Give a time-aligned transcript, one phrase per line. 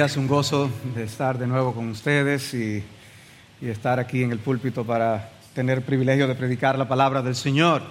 [0.00, 2.82] días, un gozo de estar de nuevo con ustedes y,
[3.60, 7.82] estar aquí en el púlpito para tener el privilegio de predicar la palabra del Señor.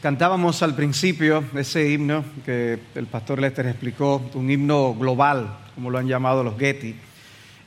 [0.00, 5.98] cantábamos al principio ese himno que el pastor Lester explicó, un himno global, como lo
[5.98, 6.94] han llamado los Getty.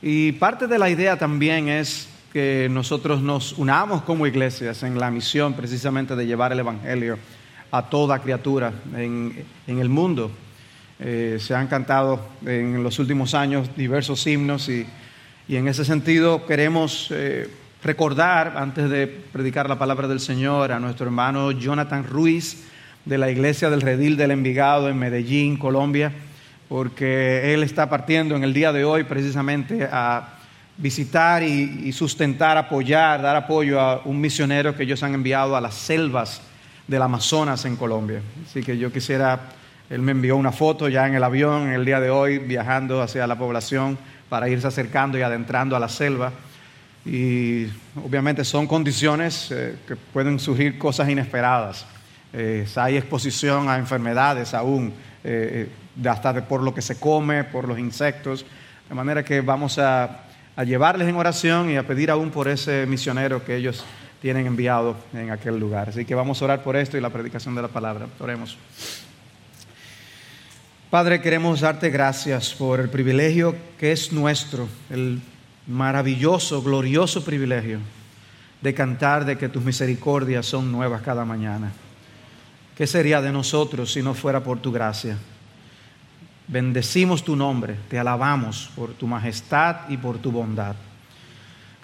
[0.02, 5.12] Y parte de la idea también es que nosotros nos unamos como iglesias en la
[5.12, 7.16] misión precisamente de llevar el Evangelio
[7.70, 10.32] a toda criatura en, en el mundo.
[11.00, 14.86] Eh, se han cantado en los últimos años diversos himnos y,
[15.48, 17.48] en ese sentido queremos eh,
[17.82, 22.64] recordar, antes de predicar la palabra del Señor, a nuestro hermano Jonathan Ruiz
[23.04, 26.12] de la iglesia del Redil del Envigado en Medellín, Colombia,
[26.68, 30.34] porque él está partiendo en el día de hoy precisamente a
[30.76, 35.60] visitar y, y sustentar, apoyar, dar apoyo a un misionero que ellos han enviado a
[35.60, 36.42] las selvas
[36.88, 38.20] del Amazonas en Colombia.
[38.44, 39.57] Así que yo quisiera
[39.90, 43.00] él me envió una foto ya en el avión en el día de hoy, viajando
[43.00, 43.96] hacia la población
[44.28, 46.32] para irse acercando y adentrando a la selva.
[47.06, 47.66] Y
[48.04, 51.86] obviamente son condiciones eh, que pueden surgir cosas inesperadas.
[52.34, 54.92] Eh, hay exposición a enfermedades aún,
[55.24, 55.68] eh,
[56.06, 58.44] hasta por lo que se come, por los insectos.
[58.90, 60.20] De manera que vamos a,
[60.54, 63.86] a llevarles en oración y a pedir aún por ese misionero que ellos
[64.20, 65.88] tienen enviado en aquel lugar.
[65.88, 68.06] Así que vamos a orar por esto y la predicación de la palabra.
[68.18, 68.58] Oremos.
[70.90, 75.20] Padre, queremos darte gracias por el privilegio que es nuestro, el
[75.66, 77.78] maravilloso, glorioso privilegio
[78.62, 81.72] de cantar de que tus misericordias son nuevas cada mañana.
[82.74, 85.18] ¿Qué sería de nosotros si no fuera por tu gracia?
[86.46, 90.74] Bendecimos tu nombre, te alabamos por tu majestad y por tu bondad.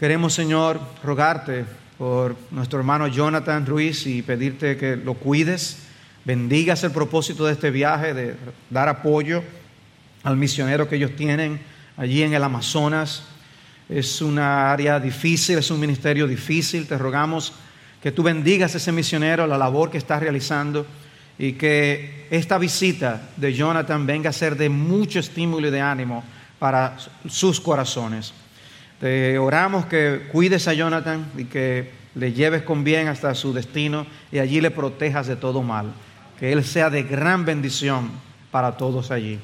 [0.01, 1.67] Queremos, Señor, rogarte
[1.99, 5.84] por nuestro hermano Jonathan Ruiz y pedirte que lo cuides
[6.25, 8.35] bendigas el propósito de este viaje, de
[8.71, 9.43] dar apoyo
[10.23, 11.61] al misionero que ellos tienen
[11.97, 13.25] allí en el Amazonas.
[13.89, 16.87] Es una área difícil, es un ministerio difícil.
[16.87, 17.53] Te rogamos
[18.03, 20.87] que tú bendigas a ese misionero, la labor que está realizando
[21.39, 26.25] y que esta visita de Jonathan venga a ser de mucho estímulo y de ánimo
[26.59, 26.97] para
[27.29, 28.33] sus corazones.
[29.01, 34.07] Te oramos que cuides a Jonathan y que le lleves con bien hasta su destino
[34.31, 35.93] y allí le protejas de todo mal
[36.39, 38.11] que Él sea de gran bendición
[38.51, 39.39] para todos allí.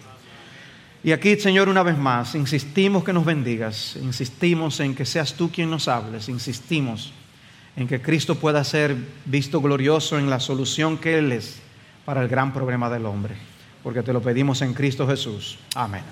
[1.03, 5.51] Y aquí, Señor, una vez más, insistimos que nos bendigas, insistimos en que seas tú
[5.51, 7.13] quien nos hables, insistimos
[7.77, 11.61] en que Cristo pueda ser visto glorioso en la solución que Él es
[12.05, 13.35] para el gran problema del hombre,
[13.83, 15.59] porque te lo pedimos en Cristo Jesús.
[15.75, 16.03] Amén.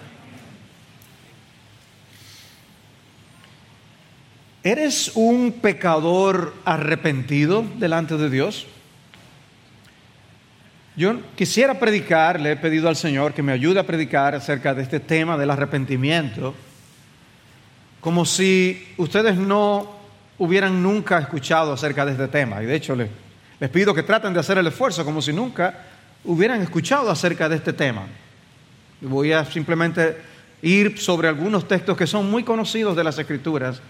[4.63, 8.67] ¿Eres un pecador arrepentido delante de Dios?
[10.99, 14.83] Yo quisiera predicar, le he pedido al Señor que me ayude a predicar acerca de
[14.83, 16.57] este tema del arrepentimiento,
[18.01, 19.93] como si ustedes no
[20.39, 22.61] hubieran nunca escuchado acerca de este tema.
[22.65, 23.09] Y de hecho les,
[23.61, 25.73] les pido que traten de hacer el esfuerzo como si nunca
[26.25, 28.03] hubieran escuchado acerca de este tema.
[29.01, 30.17] Voy a simplemente
[30.63, 33.81] ir sobre algunos textos que son muy conocidos de las Escrituras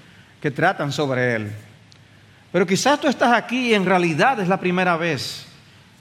[0.42, 1.52] que tratan sobre él.
[2.52, 5.47] Pero quizás tú estás aquí y en realidad es la primera vez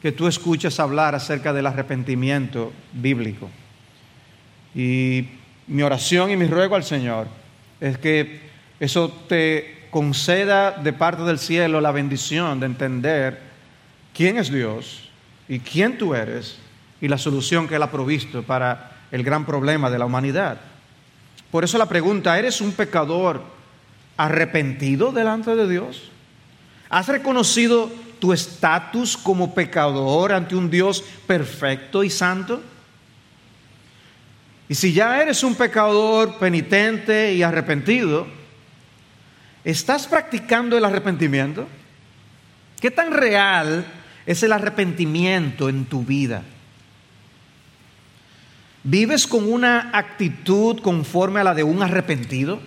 [0.02, 3.50] que tú escuches hablar acerca del arrepentimiento bíblico.
[4.76, 5.28] Y
[5.68, 7.28] mi oración y mi ruego al Señor
[7.80, 8.42] es que
[8.80, 13.42] eso te conceda de parte del cielo la bendición de entender
[14.14, 15.10] quién es Dios
[15.48, 16.58] y quién tú eres
[17.02, 20.60] y la solución que Él ha provisto para el gran problema de la humanidad.
[21.52, 23.42] Por eso la pregunta, ¿eres un pecador
[24.18, 26.12] arrepentido delante de Dios?
[26.90, 32.62] ¿Has reconocido tu estatus como pecador ante un Dios perfecto y santo?
[34.70, 38.28] Y si ya eres un pecador penitente y arrepentido,
[39.64, 41.68] ¿estás practicando el arrepentimiento?
[42.82, 43.86] ¿Qué tan real
[44.26, 46.44] es el arrepentimiento en tu vida?
[48.84, 52.60] ¿Vives con una actitud conforme a la de un arrepentido?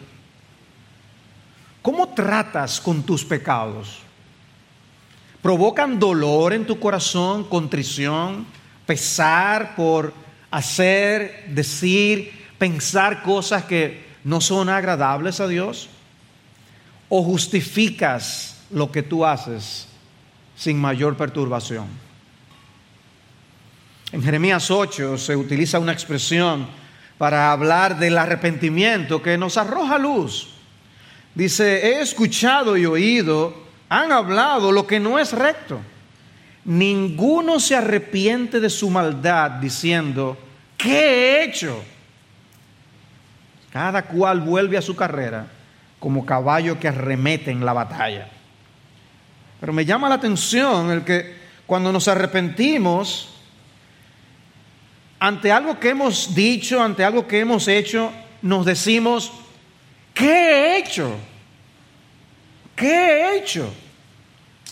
[1.83, 4.01] ¿Cómo tratas con tus pecados?
[5.43, 8.47] Provocan dolor en tu corazón, contrición,
[8.87, 10.13] pesar por
[10.51, 15.89] hacer, decir, pensar cosas que no son agradables a Dios?
[17.09, 19.89] ¿O justificas lo que tú haces
[20.57, 21.87] sin mayor perturbación?
[24.13, 26.67] En Jeremías 8 se utiliza una expresión
[27.17, 30.49] para hablar del arrepentimiento que nos arroja luz.
[31.35, 35.81] Dice, he escuchado y oído han hablado lo que no es recto.
[36.65, 40.39] Ninguno se arrepiente de su maldad diciendo,
[40.77, 41.83] ¿qué he hecho
[43.73, 45.47] Cada cual vuelve a su carrera
[45.99, 48.29] como caballo que arremete en la batalla.
[49.59, 53.35] Pero me llama la atención el que cuando nos arrepentimos
[55.19, 58.11] ante algo que hemos dicho, ante algo que hemos hecho,
[58.41, 59.33] nos decimos,
[60.15, 61.15] ¿qué he hecho?
[62.81, 63.71] ¿Qué he hecho?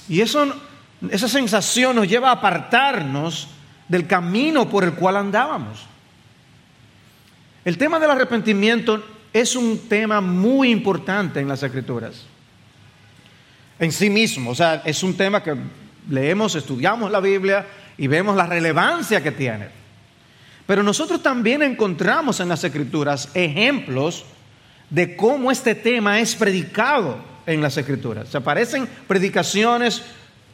[0.09, 3.49] Y esa sensación nos lleva a apartarnos
[3.87, 5.85] del camino por el cual andábamos.
[7.67, 12.25] El tema del arrepentimiento es un tema muy importante en las escrituras.
[13.79, 15.55] En sí mismo, o sea, es un tema que
[16.09, 17.67] leemos, estudiamos la Biblia
[17.99, 19.69] y vemos la relevancia que tiene.
[20.67, 24.25] Pero nosotros también encontramos en las escrituras ejemplos
[24.89, 27.19] de cómo este tema es predicado
[27.49, 28.29] en las escrituras.
[28.29, 30.03] Se aparecen predicaciones,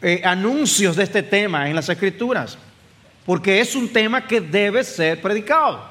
[0.01, 2.57] eh, anuncios de este tema en las escrituras,
[3.27, 5.85] porque es un tema que debe ser predicado.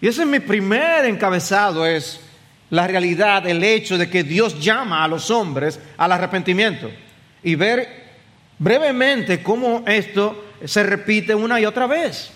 [0.00, 2.20] Y ese es mi primer encabezado, es
[2.68, 6.90] la realidad, el hecho de que Dios llama a los hombres al arrepentimiento
[7.42, 8.04] y ver
[8.58, 12.30] brevemente cómo esto se repite una y otra vez.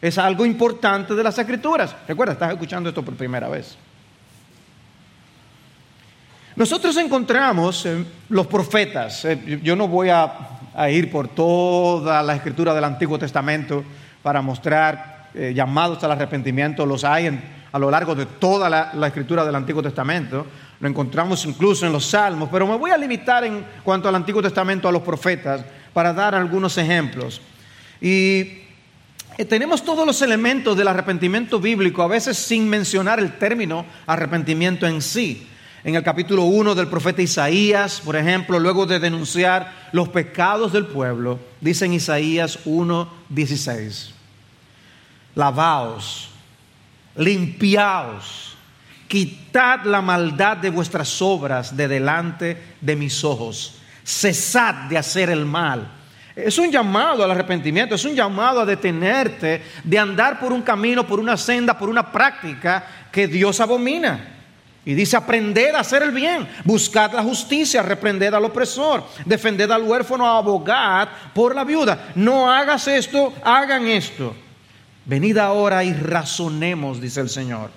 [0.00, 1.94] Es algo importante de las escrituras.
[2.08, 3.76] Recuerda, estás escuchando esto por primera vez.
[6.54, 7.88] Nosotros encontramos
[8.28, 10.48] los profetas, eh, yo no voy a,
[10.90, 13.84] ir por toda la escritura del Antiguo Testamento
[14.22, 17.40] para mostrar eh, llamados al arrepentimiento, los hay
[17.72, 20.46] a lo largo de toda la, escritura del Antiguo Testamento,
[20.78, 24.42] lo encontramos incluso en los Salmos, pero me voy a limitar en cuanto al Antiguo
[24.42, 27.40] Testamento a los profetas para dar algunos ejemplos.
[28.00, 28.58] Y
[29.38, 34.86] eh, tenemos todos los elementos del arrepentimiento bíblico, a veces sin mencionar el término arrepentimiento
[34.86, 35.48] en sí.
[35.84, 40.86] En el capítulo 1 del profeta Isaías, por ejemplo, luego de denunciar los pecados del
[40.86, 44.12] pueblo, dice en Isaías 1:16,
[45.34, 46.30] lavaos,
[47.16, 48.56] limpiaos,
[49.08, 55.44] quitad la maldad de vuestras obras de delante de mis ojos, cesad de hacer el
[55.44, 55.90] mal
[56.34, 61.06] es un llamado al arrepentimiento, es un llamado a detenerte de andar por un camino,
[61.06, 64.31] por una senda, por una práctica que Dios abomina.
[64.84, 69.82] Y dice, aprended a hacer el bien, buscad la justicia, reprended al opresor, defended al
[69.82, 72.10] huérfano, abogad por la viuda.
[72.16, 74.34] No hagas esto, hagan esto.
[75.04, 77.70] Venid ahora y razonemos, dice el Señor.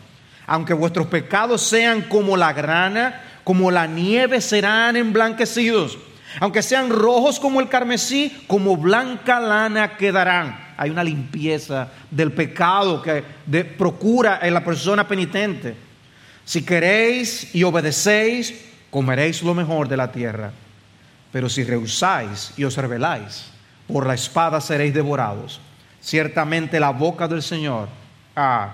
[0.48, 5.98] Aunque vuestros pecados sean como la grana, como la nieve serán emblanquecidos
[6.40, 10.74] aunque sean rojos como el carmesí, como blanca lana quedarán.
[10.78, 13.24] Hay una limpieza del pecado que
[13.78, 15.76] procura en la persona penitente.
[16.46, 18.54] Si queréis y obedecéis,
[18.92, 20.52] comeréis lo mejor de la tierra.
[21.32, 23.52] Pero si rehusáis y os rebeláis,
[23.88, 25.60] por la espada seréis devorados.
[26.02, 27.90] Ciertamente la boca del Señor
[28.36, 28.74] ha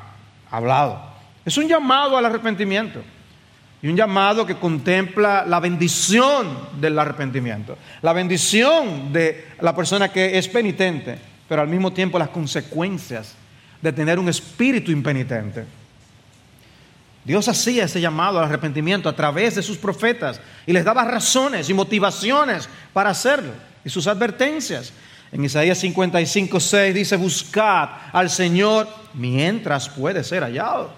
[0.51, 1.01] hablado.
[1.45, 3.01] Es un llamado al arrepentimiento
[3.81, 10.37] y un llamado que contempla la bendición del arrepentimiento, la bendición de la persona que
[10.37, 13.35] es penitente, pero al mismo tiempo las consecuencias
[13.81, 15.65] de tener un espíritu impenitente.
[17.23, 21.69] Dios hacía ese llamado al arrepentimiento a través de sus profetas y les daba razones
[21.69, 23.51] y motivaciones para hacerlo
[23.85, 24.91] y sus advertencias.
[25.31, 30.93] En Isaías 55, 6 dice, buscad al Señor mientras puede ser hallado.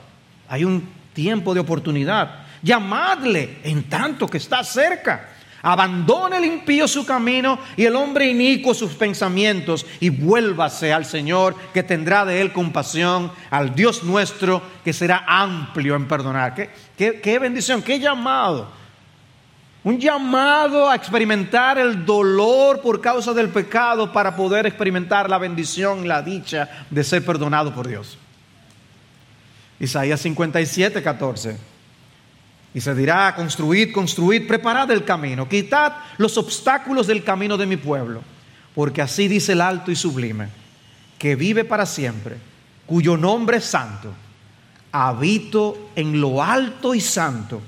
[0.48, 5.30] Hay un tiempo de oportunidad llamadle en tanto que está cerca.
[5.66, 11.56] Abandone el impío su camino y el hombre inicuo sus pensamientos y vuélvase al Señor
[11.74, 16.54] que tendrá de él compasión, al Dios nuestro que será amplio en perdonar.
[16.54, 18.68] Qué, qué bendición, qué llamado.
[19.86, 26.06] Un llamado a experimentar el dolor por causa del pecado para poder experimentar la bendición
[26.10, 28.18] la dicha de ser perdonado por Dios.
[29.80, 31.73] Isaías 57, 14.
[32.74, 37.78] Y se dirá, construid, construid, preparad el camino, quitad los obstáculos del camino de mi
[37.78, 38.22] pueblo,
[38.74, 40.48] porque así dice el alto y sublime,
[41.20, 42.38] que vive para siempre,
[42.86, 44.12] cuyo nombre es santo,
[44.92, 47.62] habito en lo alto y santo,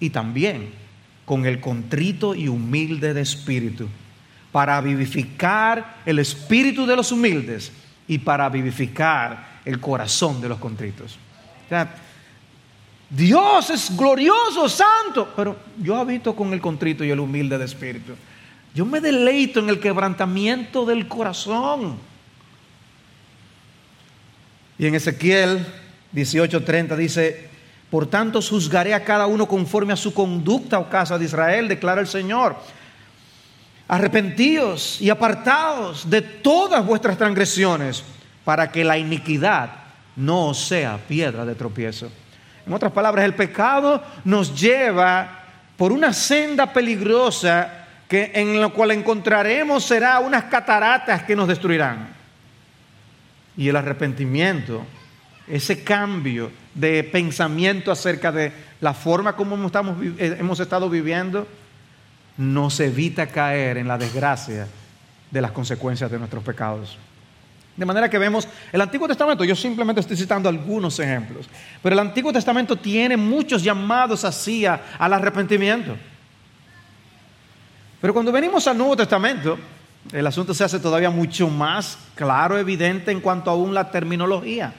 [0.00, 0.70] y también
[1.24, 3.88] con el contrito y humilde de espíritu,
[4.50, 7.70] para vivificar el espíritu de los humildes
[8.08, 11.18] y para vivificar el corazón de los contritos.
[13.10, 18.12] Dios es glorioso, santo, pero yo habito con el contrito y el humilde de espíritu.
[18.72, 21.98] Yo me deleito en el quebrantamiento del corazón.
[24.78, 25.66] Y en Ezequiel
[26.14, 27.50] 18:30 dice,
[27.90, 31.66] por tanto juzgaré a cada uno conforme a su conducta, o oh casa de Israel,
[31.66, 32.56] declara el Señor.
[33.88, 38.04] Arrepentíos y apartaos de todas vuestras transgresiones,
[38.44, 39.70] para que la iniquidad
[40.14, 42.08] no sea piedra de tropiezo.
[42.66, 45.40] En otras palabras, el pecado nos lleva
[45.76, 52.08] por una senda peligrosa que en la cual encontraremos será unas cataratas que nos destruirán.
[53.56, 54.84] Y el arrepentimiento,
[55.46, 61.46] ese cambio de pensamiento acerca de la forma como estamos, eh, hemos estado viviendo,
[62.36, 64.66] nos evita caer en la desgracia
[65.30, 66.98] de las consecuencias de nuestros pecados.
[67.80, 71.48] De manera que vemos el Antiguo Testamento, yo simplemente estoy citando algunos ejemplos,
[71.82, 75.96] pero el Antiguo Testamento tiene muchos llamados así al arrepentimiento.
[77.98, 79.58] Pero cuando venimos al Nuevo Testamento,
[80.12, 84.74] el asunto se hace todavía mucho más claro, evidente en cuanto aún la terminología.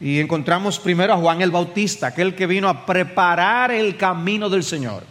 [0.00, 4.64] Y encontramos primero a Juan el Bautista, aquel que vino a preparar el camino del
[4.64, 5.04] Señor.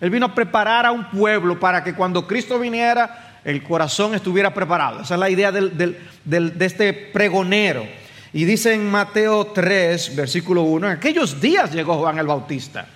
[0.00, 4.52] Él vino a preparar a un pueblo para que cuando Cristo viniera, el corazón estuviera
[4.52, 5.02] preparado.
[5.02, 7.86] Esa es la idea de este pregonero.
[8.32, 12.86] Y dice en Mateo 3, versículo 1, en aquellos días llegó Juan el Bautista,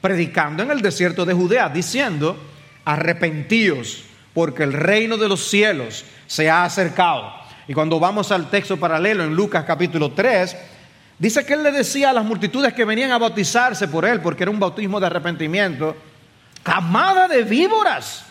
[0.00, 2.38] predicando en el desierto de Judea, diciendo,
[2.84, 7.30] arrepentíos, porque el reino de los cielos se ha acercado.
[7.68, 10.56] Y cuando vamos al texto paralelo en Lucas capítulo 3,
[11.18, 14.44] dice que él le decía a las multitudes que venían a bautizarse por él, porque
[14.44, 15.94] era un bautismo de arrepentimiento,
[16.62, 18.24] camada de víboras.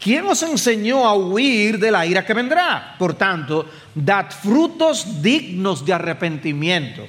[0.00, 2.96] ¿Quién os enseñó a huir de la ira que vendrá?
[2.98, 7.06] Por tanto, dad frutos dignos de arrepentimiento.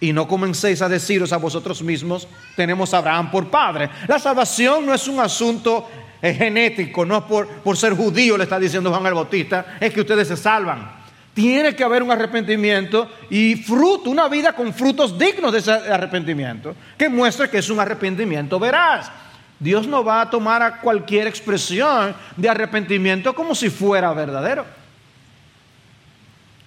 [0.00, 3.88] Y no comencéis a deciros a vosotros mismos, tenemos a Abraham por padre.
[4.08, 5.88] La salvación no es un asunto
[6.20, 10.00] es genético, no por, por ser judío, le está diciendo Juan el Bautista, es que
[10.00, 10.96] ustedes se salvan.
[11.34, 16.74] Tiene que haber un arrepentimiento y fruto, una vida con frutos dignos de ese arrepentimiento,
[16.96, 19.10] que muestra que es un arrepentimiento veraz.
[19.58, 24.66] Dios no va a tomar a cualquier expresión de arrepentimiento como si fuera verdadero.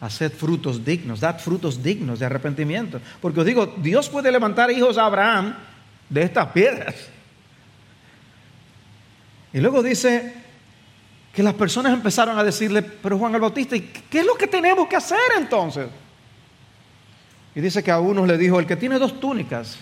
[0.01, 3.01] Haced frutos dignos, dad frutos dignos de arrepentimiento.
[3.21, 5.55] Porque os digo, Dios puede levantar hijos a Abraham
[6.09, 6.95] de estas piedras.
[9.53, 10.33] Y luego dice
[11.33, 13.75] que las personas empezaron a decirle, pero Juan el Bautista,
[14.09, 15.89] ¿qué es lo que tenemos que hacer entonces?
[17.53, 19.77] Y dice que a unos le dijo, el que tiene dos túnicas,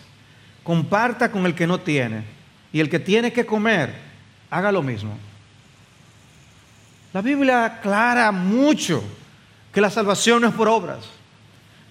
[0.63, 2.36] comparta con el que no tiene.
[2.71, 3.93] Y el que tiene que comer,
[4.49, 5.17] haga lo mismo.
[7.13, 9.03] La Biblia aclara mucho
[9.73, 10.99] que la salvación no es por obras,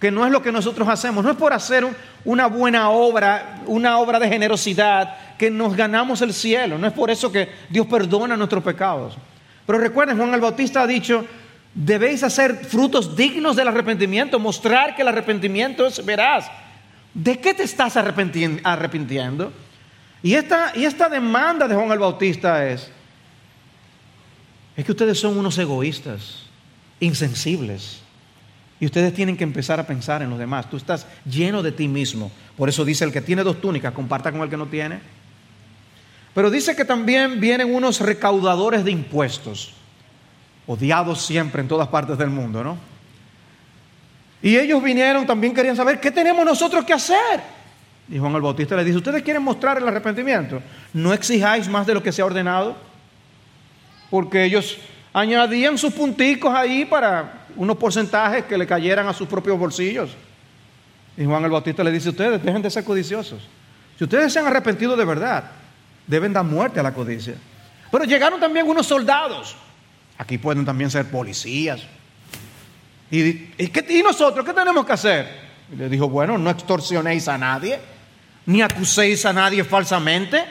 [0.00, 1.86] que no es lo que nosotros hacemos, no es por hacer
[2.24, 6.78] una buena obra, una obra de generosidad, que nos ganamos el cielo.
[6.78, 9.16] No es por eso que Dios perdona nuestros pecados.
[9.66, 11.24] Pero recuerden, Juan el Bautista ha dicho,
[11.74, 16.46] debéis hacer frutos dignos del arrepentimiento, mostrar que el arrepentimiento es veraz.
[17.12, 19.52] ¿De qué te estás arrepintiendo?
[20.22, 22.90] Y esta, y esta demanda de Juan el Bautista es,
[24.76, 26.42] es que ustedes son unos egoístas,
[27.00, 28.00] insensibles.
[28.78, 30.68] Y ustedes tienen que empezar a pensar en los demás.
[30.68, 32.30] Tú estás lleno de ti mismo.
[32.56, 35.00] Por eso dice el que tiene dos túnicas, comparta con el que no tiene.
[36.34, 39.72] Pero dice que también vienen unos recaudadores de impuestos,
[40.66, 42.76] odiados siempre en todas partes del mundo, ¿no?
[44.42, 47.55] Y ellos vinieron, también querían saber, ¿qué tenemos nosotros que hacer?
[48.08, 50.62] Y Juan el Bautista le dice, ¿ustedes quieren mostrar el arrepentimiento?
[50.92, 52.76] No exijáis más de lo que se ha ordenado,
[54.10, 54.78] porque ellos
[55.12, 60.10] añadían sus punticos ahí para unos porcentajes que le cayeran a sus propios bolsillos.
[61.16, 63.48] Y Juan el Bautista le dice, ustedes dejen de ser codiciosos.
[63.98, 65.44] Si ustedes se han arrepentido de verdad,
[66.06, 67.34] deben dar muerte a la codicia.
[67.90, 69.56] Pero llegaron también unos soldados.
[70.18, 71.82] Aquí pueden también ser policías.
[73.10, 73.48] ¿Y,
[74.02, 75.46] nosotros qué tenemos que hacer?
[75.72, 77.78] Y le dijo, bueno, no extorsionéis a nadie,
[78.46, 80.44] ni acuséis a nadie falsamente.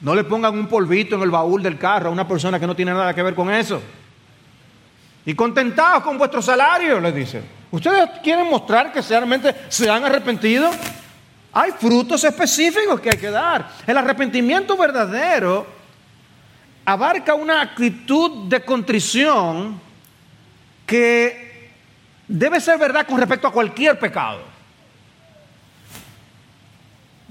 [0.00, 2.74] No le pongan un polvito en el baúl del carro a una persona que no
[2.74, 3.80] tiene nada que ver con eso.
[5.24, 7.42] Y contentados con vuestro salario, le dice.
[7.70, 10.70] ¿Ustedes quieren mostrar que realmente se han arrepentido?
[11.52, 13.68] Hay frutos específicos que hay que dar.
[13.86, 15.66] El arrepentimiento verdadero
[16.84, 19.80] abarca una actitud de contrición
[20.84, 21.70] que
[22.26, 24.51] debe ser verdad con respecto a cualquier pecado.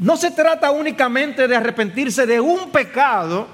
[0.02, 3.48] No se trata únicamente de arrepentirse de un pecado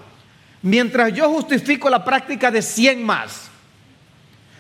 [0.62, 3.50] mientras yo justifico la práctica de 100 más.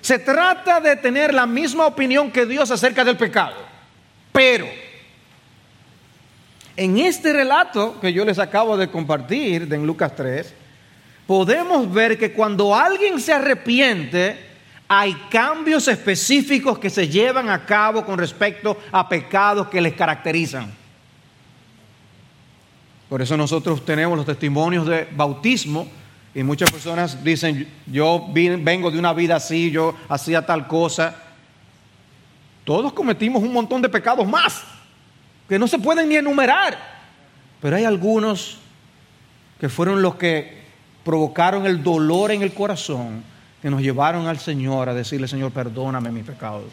[0.01, 3.55] Se trata de tener la misma opinión que Dios acerca del pecado.
[4.33, 4.67] Pero
[6.75, 10.53] en este relato que yo les acabo de compartir de en Lucas 3,
[11.25, 14.37] podemos ver que cuando alguien se arrepiente,
[14.89, 20.85] hay cambios específicos que se llevan a cabo con respecto a pecados que les caracterizan.
[23.09, 25.87] Por eso nosotros tenemos los testimonios de bautismo
[26.35, 31.15] y muchas personas dicen, yo vengo de una vida así, yo hacía tal cosa.
[32.63, 34.63] Todos cometimos un montón de pecados más
[35.47, 36.77] que no se pueden ni enumerar.
[37.61, 38.57] Pero hay algunos
[39.59, 40.65] que fueron los que
[41.03, 43.23] provocaron el dolor en el corazón,
[43.61, 46.65] que nos llevaron al Señor a decirle, Señor, perdóname mis pecados.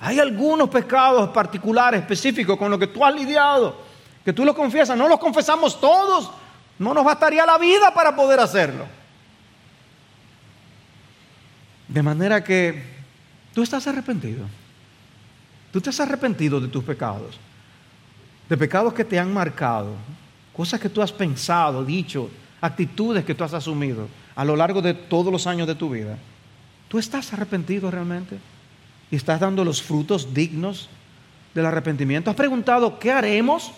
[0.00, 3.83] Hay algunos pecados particulares, específicos, con los que tú has lidiado,
[4.24, 6.30] que tú los confiesas, no los confesamos todos,
[6.78, 8.86] no nos bastaría la vida para poder hacerlo.
[11.88, 12.82] De manera que
[13.52, 14.46] tú estás arrepentido.
[15.72, 17.36] Tú te has arrepentido de tus pecados,
[18.48, 19.94] de pecados que te han marcado,
[20.56, 24.94] cosas que tú has pensado, dicho, actitudes que tú has asumido a lo largo de
[24.94, 26.16] todos los años de tu vida.
[26.88, 28.38] ¿Tú estás arrepentido realmente?
[29.10, 30.88] ¿Y estás dando los frutos dignos
[31.54, 32.30] del arrepentimiento?
[32.30, 33.72] ¿Has preguntado qué haremos?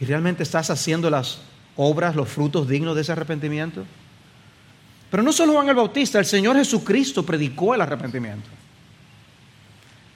[0.00, 1.38] ¿Y realmente estás haciendo las
[1.76, 3.84] obras, los frutos dignos de ese arrepentimiento?
[5.10, 8.48] Pero no solo Juan el Bautista, el Señor Jesucristo predicó el arrepentimiento.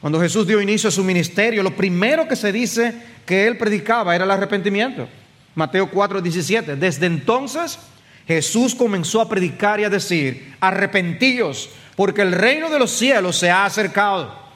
[0.01, 2.95] Cuando Jesús dio inicio a su ministerio, lo primero que se dice
[3.27, 5.09] que él predicaba era el arrepentimiento.
[5.55, 6.77] Mateo 4, 17.
[6.77, 7.79] Desde entonces
[8.27, 13.51] Jesús comenzó a predicar y a decir, arrepentíos, porque el reino de los cielos se
[13.51, 14.48] ha acercado.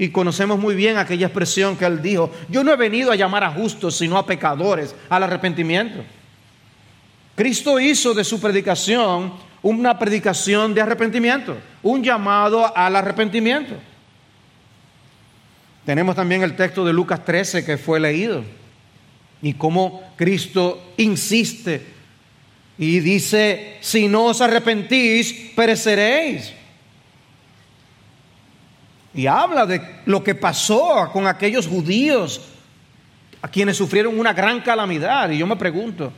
[0.00, 3.44] Y conocemos muy bien aquella expresión que él dijo, yo no he venido a llamar
[3.44, 6.02] a justos, sino a pecadores, al arrepentimiento.
[7.36, 13.74] Cristo hizo de su predicación una predicación de arrepentimiento, un llamado al arrepentimiento.
[15.84, 18.42] Tenemos también el texto de Lucas 13 que fue leído
[19.42, 21.84] y cómo Cristo insiste
[22.78, 26.54] y dice, si no os arrepentís, pereceréis.
[29.12, 32.40] Y habla de lo que pasó con aquellos judíos
[33.42, 35.30] a quienes sufrieron una gran calamidad.
[35.30, 36.12] Y yo me pregunto,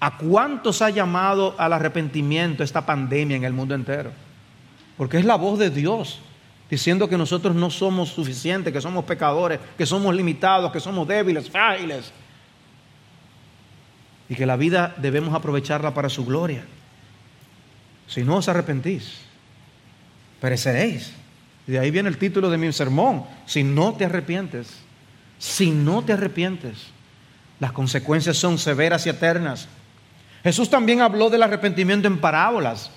[0.00, 4.12] ¿a cuántos ha llamado al arrepentimiento esta pandemia en el mundo entero?
[4.96, 6.20] Porque es la voz de Dios
[6.72, 11.50] diciendo que nosotros no somos suficientes, que somos pecadores, que somos limitados, que somos débiles,
[11.50, 12.10] frágiles.
[14.28, 16.64] Y que la vida debemos aprovecharla para su gloria.
[18.06, 19.18] Si no os arrepentís,
[20.40, 21.12] pereceréis.
[21.72, 23.24] De ahí viene el título de mi sermón.
[23.46, 24.68] Si no te arrepientes,
[25.38, 26.88] si no te arrepientes,
[27.60, 29.68] las consecuencias son severas y eternas.
[30.42, 32.90] Jesús también habló del arrepentimiento en parábolas.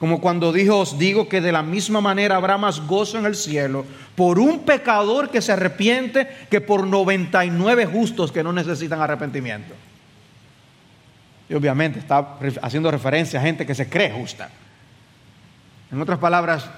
[0.00, 3.36] Como cuando dijo, os digo que de la misma manera habrá más gozo en el
[3.36, 3.84] cielo
[4.16, 9.74] por un pecador que se arrepiente que por 99 justos que no necesitan arrepentimiento.
[11.48, 14.50] Y obviamente está haciendo referencia a gente que se cree justa.
[15.92, 16.68] En otras palabras,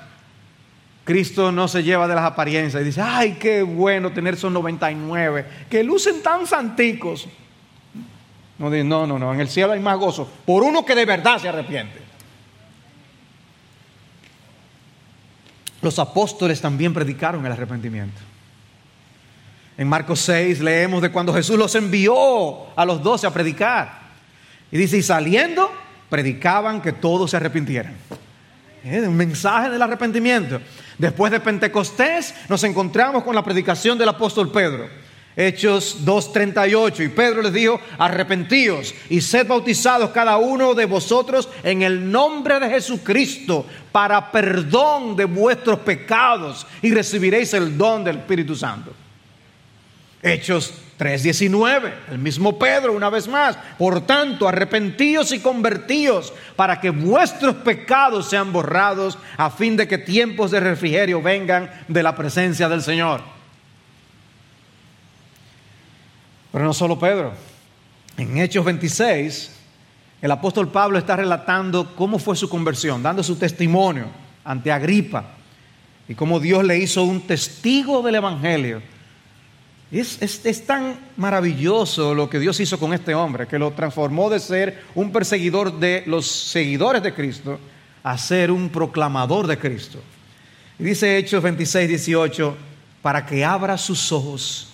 [1.05, 5.47] Cristo no se lleva de las apariencias y dice, ay, qué bueno tener esos 99,
[5.69, 7.29] que lucen tan santicos.
[8.59, 11.39] No, no, no, no, en el cielo hay más gozo por uno que de verdad
[11.39, 12.01] se arrepiente.
[15.83, 18.19] Los apóstoles también predicaron el arrepentimiento.
[19.77, 24.05] En Marcos 6 leemos de cuando Jesús los envió a los doce a predicar.
[24.73, 25.71] Y dice, y saliendo,
[26.09, 27.95] predicaban que todos se arrepintieran.
[28.85, 30.61] Un mensaje del arrepentimiento.
[30.99, 34.89] Después de Pentecostés nos encontramos con la predicación del apóstol Pedro.
[35.37, 37.07] Hechos 2.38.
[37.07, 42.61] Y Pedro les dijo, arrepentíos y sed bautizados cada uno de vosotros en el nombre
[42.61, 48.93] de Jesucristo para perdón de vuestros pecados y recibiréis el don del Espíritu Santo.
[50.23, 53.57] Hechos 3.19, el mismo Pedro una vez más.
[53.79, 59.99] Por tanto, arrepentíos y convertíos para que vuestros pecados sean borrados a fin de que
[59.99, 63.23] tiempos de refrigerio vengan de la presencia del Señor.
[66.53, 67.33] Pero no solo Pedro.
[68.17, 69.51] En Hechos 26,
[70.23, 74.07] el apóstol Pablo está relatando cómo fue su conversión, dando su testimonio
[74.45, 75.25] ante Agripa
[76.09, 78.94] y cómo Dios le hizo un testigo del Evangelio.
[80.01, 84.41] Es, es, tan maravilloso lo que Dios hizo con este hombre, que lo transformó de
[84.41, 87.61] ser un perseguidor de los seguidores de Cristo
[88.03, 90.01] a ser un proclamador de Cristo.
[90.81, 92.57] Y dice Hechos 26, 18,
[93.03, 94.69] para que abra sus ojos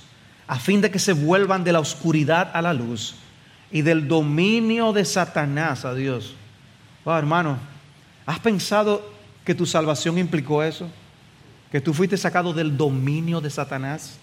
[0.47, 3.15] a fin de que se vuelvan de la oscuridad a la luz
[3.71, 6.35] y del dominio de Satanás a Dios.
[7.05, 7.59] Oh, hermano,
[8.25, 9.13] ¿has pensado
[9.45, 10.89] que tu salvación implicó eso?
[11.71, 14.20] Que tú fuiste sacado del dominio de Satanás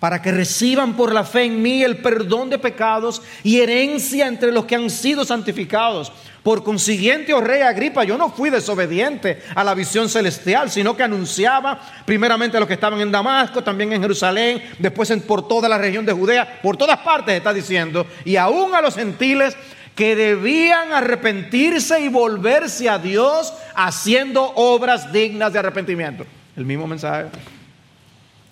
[0.00, 4.50] para que reciban por la fe en mí el perdón de pecados y herencia entre
[4.50, 6.10] los que han sido santificados.
[6.42, 11.02] Por consiguiente, oh rey Agripa, yo no fui desobediente a la visión celestial, sino que
[11.02, 15.76] anunciaba primeramente a los que estaban en Damasco, también en Jerusalén, después por toda la
[15.76, 19.54] región de Judea, por todas partes está diciendo, y aún a los gentiles
[19.94, 26.24] que debían arrepentirse y volverse a Dios haciendo obras dignas de arrepentimiento.
[26.56, 27.26] El mismo mensaje.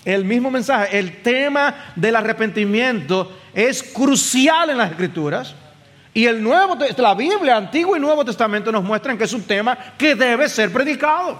[0.08, 0.98] El mismo mensaje.
[0.98, 5.54] El tema del arrepentimiento es crucial en las escrituras.
[6.14, 9.76] Y el Nuevo, la Biblia, Antiguo y Nuevo Testamento nos muestran que es un tema
[9.98, 11.38] que debe ser predicado.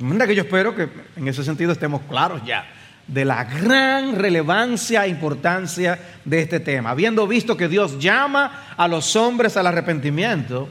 [0.00, 2.66] De que yo espero que en ese sentido estemos claros ya
[3.06, 6.90] de la gran relevancia e importancia de este tema.
[6.90, 10.68] Habiendo visto que Dios llama a los hombres al arrepentimiento,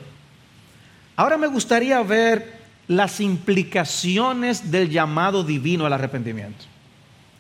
[1.16, 2.57] ahora me gustaría ver
[2.88, 6.66] las implicaciones del llamado divino al arrepentimiento.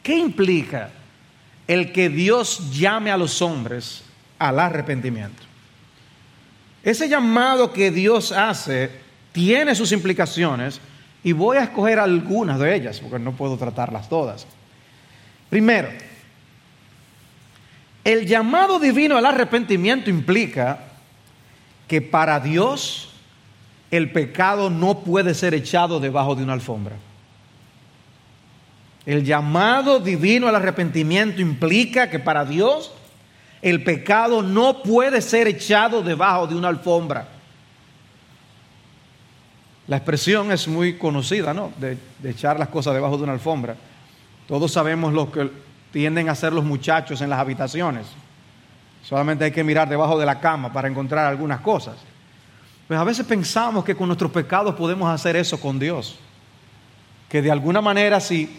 [0.03, 0.89] ¿Qué implica
[1.67, 4.03] el que Dios llame a los hombres
[4.39, 5.43] al arrepentimiento?
[6.83, 8.89] Ese llamado que Dios hace
[9.31, 10.79] tiene sus implicaciones
[11.23, 14.47] y voy a escoger algunas de ellas porque no puedo tratarlas todas.
[15.49, 15.89] Primero,
[18.03, 20.79] el llamado divino al arrepentimiento implica
[21.87, 23.06] que para Dios
[23.91, 26.95] el pecado no puede ser echado debajo de una alfombra.
[29.05, 32.91] El llamado divino al arrepentimiento implica que para Dios
[33.61, 37.27] el pecado no puede ser echado debajo de una alfombra.
[39.87, 41.71] La expresión es muy conocida, ¿no?
[41.77, 43.77] De, echar las cosas debajo de una alfombra.
[44.45, 45.49] Todos sabemos lo que
[45.93, 48.05] tienden a hacer los muchachos en las habitaciones.
[49.03, 51.95] Solamente hay que mirar debajo de la cama para encontrar algunas cosas.
[52.87, 56.17] Pues a veces pensamos que con nuestros pecados podemos hacer eso con Dios.
[57.27, 58.49] Que de alguna manera si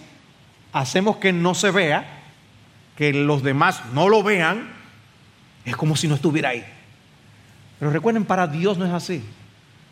[0.72, 2.22] hacemos que no se vea,
[2.96, 4.70] que los demás no lo vean,
[5.64, 6.64] es como si no estuviera ahí.
[7.78, 9.24] Pero recuerden, para Dios no es así.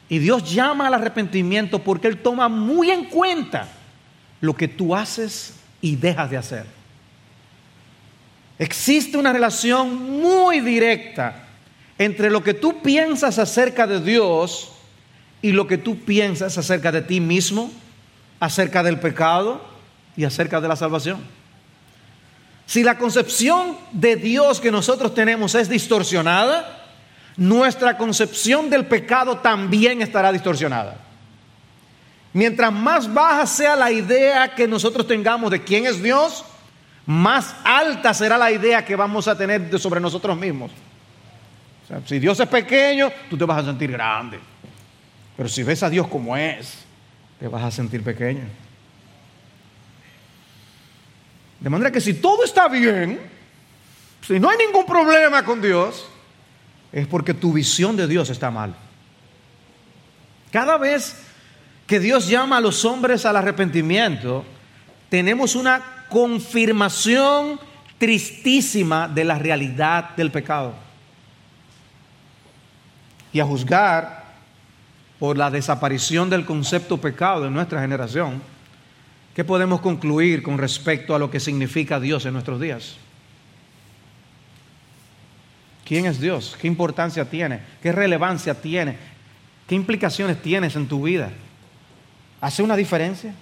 [0.09, 3.68] Y Dios llama al arrepentimiento porque Él toma muy en cuenta
[4.40, 6.66] lo que tú haces y dejas de hacer.
[8.59, 11.46] Existe una relación muy directa
[11.99, 14.73] entre lo que tú piensas acerca de Dios
[15.43, 17.71] y lo que tú piensas acerca de ti mismo,
[18.41, 19.61] acerca del pecado
[20.17, 21.21] y acerca de la salvación.
[22.67, 26.85] Si la concepción de Dios que nosotros tenemos es distorsionada,
[27.37, 30.97] nuestra concepción del pecado también estará distorsionada.
[32.33, 36.45] Mientras más baja sea la idea que nosotros tengamos de quién es Dios,
[37.07, 40.71] más alta será la idea que vamos a tener sobre nosotros mismos.
[42.07, 44.40] Si Dios es pequeño, tú te vas a sentir grande.
[45.37, 46.85] Pero si ves a Dios como es,
[47.38, 48.44] te vas a sentir pequeño.
[51.61, 53.20] De manera que si todo está bien,
[54.27, 56.07] si no hay ningún problema con Dios,
[56.92, 58.75] es porque tu visión de Dios está mal.
[60.51, 61.16] Cada vez
[61.87, 64.44] que Dios llama a los hombres al arrepentimiento,
[65.09, 67.61] tenemos una confirmación
[67.99, 70.86] tristísima de la realidad del pecado.
[73.37, 74.25] Y a juzgar
[75.18, 78.40] por la desaparición del concepto pecado en nuestra generación,
[79.35, 82.96] ¿qué podemos concluir con respecto a lo que significa Dios en nuestros días?
[85.85, 86.57] ¿Quién es Dios?
[86.59, 87.61] ¿Qué importancia tiene?
[87.83, 88.96] ¿Qué relevancia tiene?
[89.68, 91.29] ¿Qué implicaciones tienes en tu vida?
[92.40, 93.35] ¿Hace una diferencia?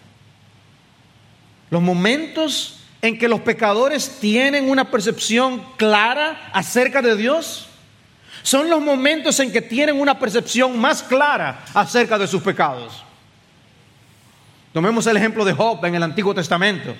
[1.70, 7.68] Los momentos en que los pecadores tienen una percepción clara acerca de Dios
[8.44, 13.02] son los momentos en que tienen una percepción más clara acerca de sus pecados.
[14.70, 16.94] Tomemos el ejemplo de Job en el Antiguo Testamento,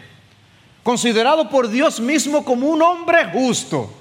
[0.83, 3.93] considerado por Dios mismo como un hombre justo.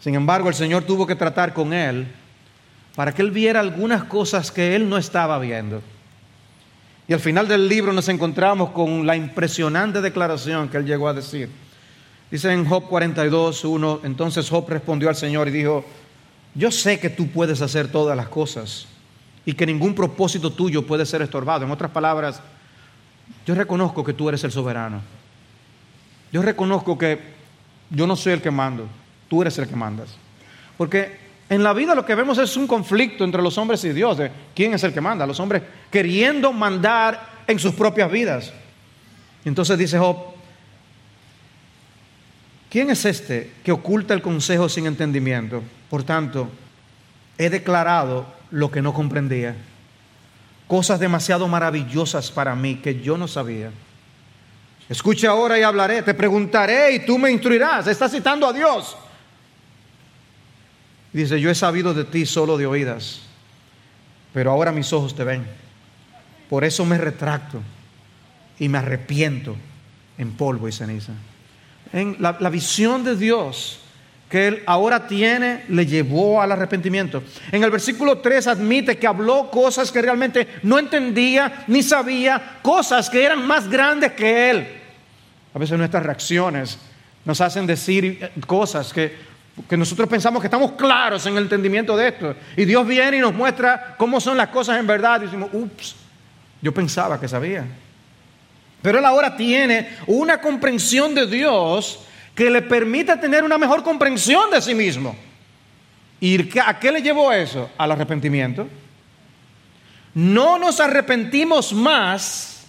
[0.00, 2.08] Sin embargo, el Señor tuvo que tratar con él
[2.96, 5.82] para que él viera algunas cosas que él no estaba viendo.
[7.06, 11.14] Y al final del libro nos encontramos con la impresionante declaración que él llegó a
[11.14, 11.48] decir.
[12.30, 15.84] Dice en Job 42, 1, entonces Job respondió al Señor y dijo,
[16.54, 18.86] yo sé que tú puedes hacer todas las cosas
[19.46, 21.64] y que ningún propósito tuyo puede ser estorbado.
[21.64, 22.40] En otras palabras,
[23.46, 25.00] yo reconozco que tú eres el soberano.
[26.30, 27.18] Yo reconozco que
[27.88, 28.86] yo no soy el que mando,
[29.28, 30.10] tú eres el que mandas.
[30.76, 31.16] Porque
[31.48, 34.18] en la vida lo que vemos es un conflicto entre los hombres y Dios,
[34.54, 38.52] quién es el que manda, los hombres queriendo mandar en sus propias vidas.
[39.46, 40.37] Entonces dice Job,
[42.70, 45.62] ¿quién es este que oculta el consejo sin entendimiento?
[45.90, 46.48] Por tanto,
[47.36, 49.54] he declarado lo que no comprendía,
[50.66, 53.70] cosas demasiado maravillosas para mí que yo no sabía.
[54.88, 57.86] Escucha ahora y hablaré, te preguntaré y tú me instruirás.
[57.86, 58.96] Está citando a Dios.
[61.12, 63.20] Dice, yo he sabido de ti solo de oídas,
[64.32, 65.46] pero ahora mis ojos te ven.
[66.48, 67.60] Por eso me retracto
[68.58, 69.56] y me arrepiento
[70.16, 71.12] en polvo y ceniza.
[71.92, 73.80] En la, visión de Dios
[74.28, 77.22] que él ahora tiene le llevó al arrepentimiento.
[77.50, 83.08] En el versículo 3 admite que habló cosas que realmente no entendía ni sabía, cosas
[83.08, 84.68] que eran más grandes que él.
[85.54, 86.78] A veces nuestras reacciones
[87.24, 89.16] nos hacen decir cosas que,
[89.68, 92.34] que nosotros pensamos que estamos claros en el entendimiento de esto.
[92.56, 95.22] Y Dios viene y nos muestra cómo son las cosas en verdad.
[95.22, 95.96] Y decimos, ups,
[96.60, 97.64] yo pensaba que sabía.
[98.82, 102.00] Pero él ahora tiene una comprensión de Dios
[102.34, 105.16] que le permita tener una mejor comprensión de sí mismo.
[106.20, 107.70] ¿Y a qué le llevó eso?
[107.76, 108.68] Al arrepentimiento.
[110.14, 112.64] No nos arrepentimos más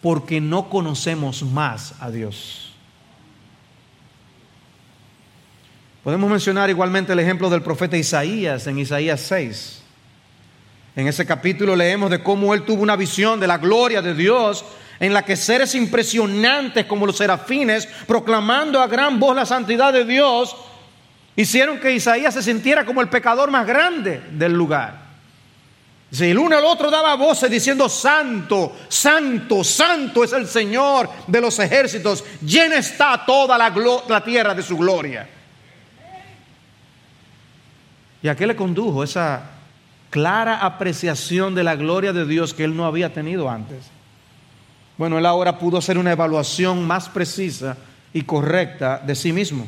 [0.00, 2.72] porque no conocemos más a Dios.
[6.02, 9.82] Podemos mencionar igualmente el ejemplo del profeta Isaías en Isaías 6.
[10.96, 14.64] En ese capítulo leemos de cómo él tuvo una visión de la gloria de Dios
[15.00, 20.04] en la que seres impresionantes como los serafines, proclamando a gran voz la santidad de
[20.04, 20.54] Dios,
[21.34, 25.10] hicieron que Isaías se sintiera como el pecador más grande del lugar.
[26.12, 31.40] Si el uno al otro daba voces diciendo, Santo, Santo, Santo es el Señor de
[31.40, 33.72] los ejércitos, llena está toda la,
[34.06, 35.26] la tierra de su gloria.
[38.22, 39.44] ¿Y a qué le condujo esa
[40.10, 43.90] clara apreciación de la gloria de Dios que él no había tenido antes?
[45.00, 47.74] Bueno, él ahora pudo hacer una evaluación más precisa
[48.12, 49.66] y correcta de sí mismo.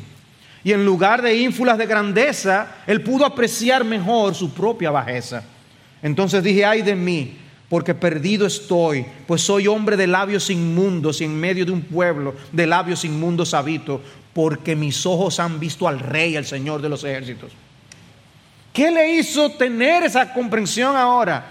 [0.63, 5.43] Y en lugar de ínfulas de grandeza, él pudo apreciar mejor su propia bajeza.
[6.03, 7.35] Entonces dije, ay de mí,
[7.67, 12.35] porque perdido estoy, pues soy hombre de labios inmundos y en medio de un pueblo
[12.51, 17.03] de labios inmundos habito, porque mis ojos han visto al Rey, al Señor de los
[17.03, 17.53] ejércitos.
[18.71, 21.47] ¿Qué le hizo tener esa comprensión ahora?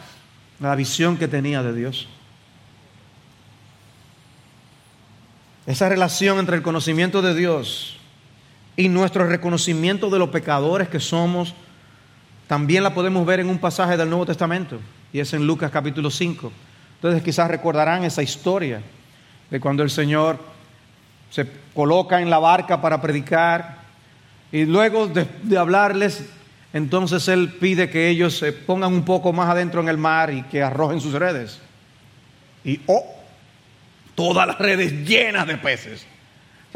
[0.61, 2.07] La visión que tenía de Dios.
[5.66, 7.96] Esa relación entre el conocimiento de Dios
[8.77, 11.55] y nuestro reconocimiento de los pecadores que somos,
[12.48, 14.81] también la podemos ver en un pasaje del Nuevo Testamento,
[15.12, 16.51] y es en Lucas capítulo 5.
[16.96, 18.83] Entonces quizás recordarán esa historia
[19.51, 20.38] de cuando el Señor
[21.31, 23.83] se coloca en la barca para predicar
[24.51, 26.29] y luego de, hablarles,
[26.72, 30.42] entonces Él pide que ellos se pongan un poco más adentro en el mar y
[30.42, 31.61] que arrojen sus redes.
[32.64, 33.21] Y oh,
[34.14, 36.07] todas las redes llenas de peces.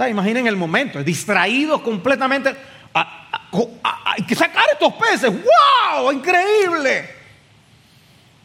[0.08, 2.54] imaginen el momento, distraídos completamente.
[2.92, 5.30] hay que sacar estos peces.
[5.30, 6.12] ¡Wow!
[6.12, 7.10] ¡Increíble!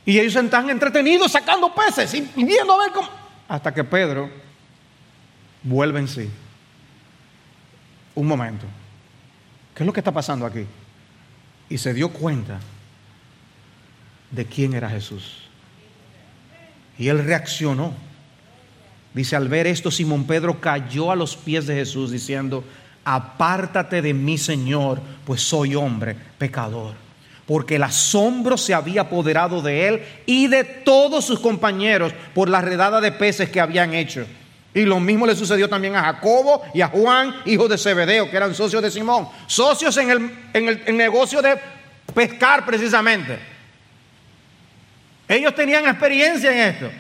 [0.06, 3.10] Y ellos están entretenidos sacando peces y viendo a ver cómo.
[3.48, 4.30] Hasta que Pedro
[5.64, 6.30] vuelve en sí.
[8.16, 8.66] Un momento.
[9.76, 10.66] ¿Qué es lo que está pasando aquí?
[11.70, 12.60] Y se dio cuenta
[14.32, 15.44] de quién era Jesús.
[16.98, 17.94] Y él reaccionó.
[19.14, 22.64] Dice, al ver esto, Simón Pedro cayó a los pies de Jesús diciendo,
[23.04, 26.96] apártate de mí, Señor, pues soy hombre pecador.
[27.46, 32.62] Porque el asombro se había apoderado de él y de todos sus compañeros por la
[32.62, 34.26] redada de peces que habían hecho.
[34.74, 38.38] Y lo mismo le sucedió también a Jacobo y a Juan, hijos de Zebedeo, que
[38.38, 39.28] eran socios de Simón.
[39.48, 41.60] Socios en el, en el negocio de
[42.14, 43.38] pescar precisamente.
[45.28, 46.92] Ellos tenían experiencia en esto.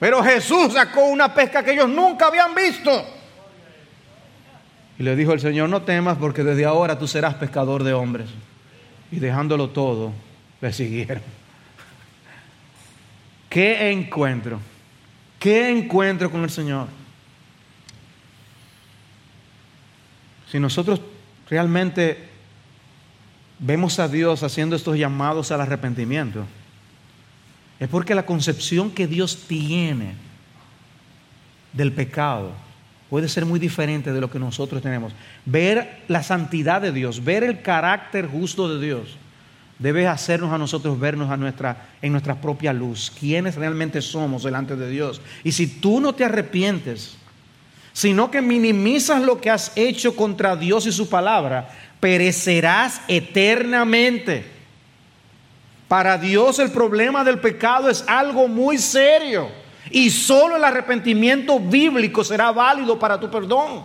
[0.00, 2.90] Pero Jesús sacó una pesca que ellos nunca habían visto.
[4.98, 8.30] Y le dijo el Señor, no temas porque desde ahora tú serás pescador de hombres.
[9.12, 10.12] Y dejándolo todo,
[10.62, 11.22] le siguieron.
[13.50, 14.58] ¿Qué encuentro?
[15.38, 16.88] ¿Qué encuentro con el Señor?
[20.50, 21.00] Si nosotros
[21.48, 22.28] realmente
[23.58, 26.46] vemos a Dios haciendo estos llamados al arrepentimiento,
[27.80, 30.14] es porque la concepción que Dios tiene
[31.72, 32.52] del pecado
[33.08, 35.12] puede ser muy diferente de lo que nosotros tenemos.
[35.46, 39.16] Ver la santidad de Dios, ver el carácter justo de Dios,
[39.80, 44.90] debe hacernos a nosotros vernos a en nuestra propia luz, quiénes realmente somos delante de
[44.90, 45.22] Dios.
[45.42, 47.16] Y si tú no te arrepientes,
[47.94, 54.59] sino que minimizas lo que has hecho contra Dios y su palabra, perecerás eternamente.
[55.90, 59.48] Para Dios el problema del pecado es algo muy serio
[59.90, 63.84] y solo el arrepentimiento bíblico será válido para tu perdón.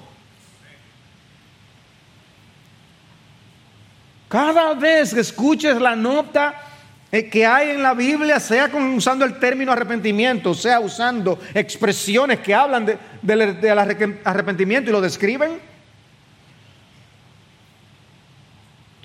[4.30, 6.54] Cada vez que escuches la nota
[7.12, 12.54] eh, que hay en la Biblia, sea usando el término arrepentimiento, sea usando expresiones que
[12.54, 15.60] hablan del arrepentimiento y lo describen,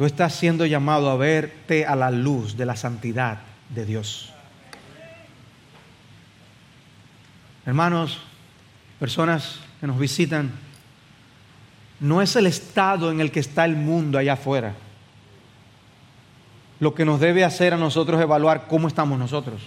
[0.01, 4.33] Tú estás siendo llamado a verte a la luz de la santidad de Dios.
[7.67, 8.17] Hermanos,
[8.99, 10.53] personas que nos visitan,
[12.01, 14.73] no es el estado en el que está el mundo allá afuera.
[16.79, 19.61] Lo que nos debe hacer a nosotros evaluar cómo estamos nosotros.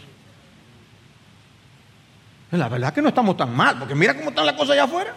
[2.50, 5.14] La verdad que no estamos tan mal, porque mira cómo están las cosas allá afuera.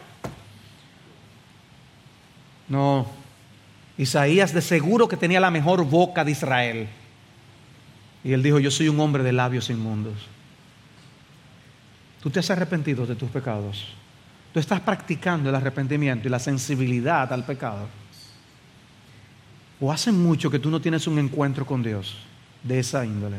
[2.69, 3.07] No,
[3.99, 6.89] Isaías de seguro que tenía la mejor boca de Israel.
[8.23, 10.15] Y él dijo, yo soy un hombre de labios inmundos.
[12.23, 13.87] Tú te has arrepentido de tus pecados.
[14.53, 17.87] Tú estás practicando el arrepentimiento y la sensibilidad al pecado.
[19.81, 22.17] O hace mucho que tú no tienes un encuentro con Dios
[22.63, 23.37] de esa índole.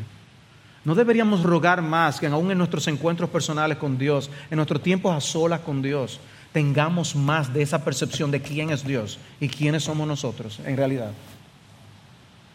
[0.86, 5.14] No deberíamos rogar más que aún en nuestros encuentros personales con Dios, en nuestros tiempos
[5.14, 6.20] a solas con Dios,
[6.58, 11.12] tengamos más de esa percepción de quién es Dios y quiénes somos nosotros en realidad.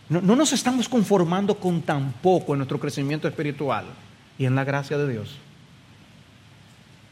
[0.08, 3.84] No, nos estamos conformando con tan poco en nuestro crecimiento espiritual
[4.36, 5.36] y en la gracia de Dios.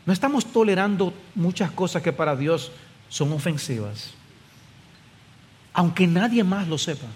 [0.05, 2.72] No estamos tolerando muchas cosas que para Dios
[3.09, 4.11] son ofensivas,
[5.72, 7.07] aunque nadie más lo sepa.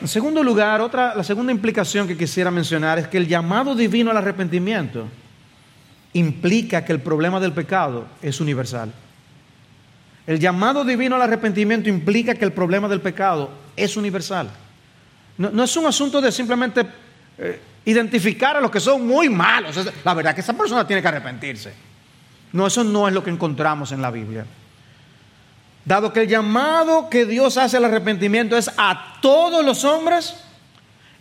[0.00, 4.10] En segundo lugar, otra, la segunda implicación que quisiera mencionar es que el llamado divino
[4.10, 5.08] al arrepentimiento
[6.12, 8.92] implica que el problema del pecado es universal.
[10.26, 14.50] El llamado divino al arrepentimiento implica que el problema del pecado es universal.
[15.38, 16.86] No, es un asunto de simplemente
[17.38, 19.78] eh, identificar a los que son muy malos.
[20.04, 21.72] La verdad que esa persona tiene que arrepentirse.
[22.52, 24.44] No, eso no es lo que encontramos en la Biblia.
[25.88, 30.34] Dado que el llamado que Dios hace al arrepentimiento es a todos los hombres,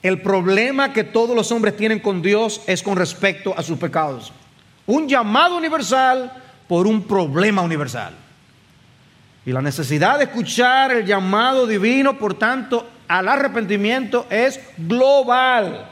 [0.03, 4.33] el problema que todos los hombres tienen con Dios es con respecto a sus pecados.
[4.85, 6.33] Un llamado universal
[6.67, 8.13] por un problema universal.
[9.45, 15.91] Y la necesidad de escuchar el llamado divino, por tanto, al arrepentimiento es global.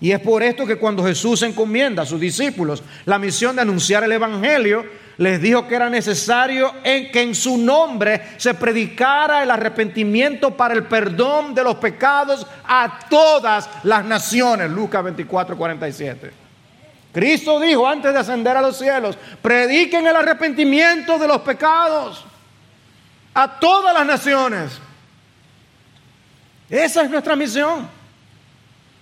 [0.00, 4.02] Y es por esto que cuando Jesús encomienda a sus discípulos la misión de anunciar
[4.02, 9.50] el Evangelio, les dijo que era necesario en que en su nombre se predicara el
[9.50, 14.70] arrepentimiento para el perdón de los pecados a todas las naciones.
[14.70, 16.32] Lucas 24, 47.
[17.12, 22.24] Cristo dijo antes de ascender a los cielos, prediquen el arrepentimiento de los pecados
[23.32, 24.80] a todas las naciones.
[26.68, 27.88] Esa es nuestra misión.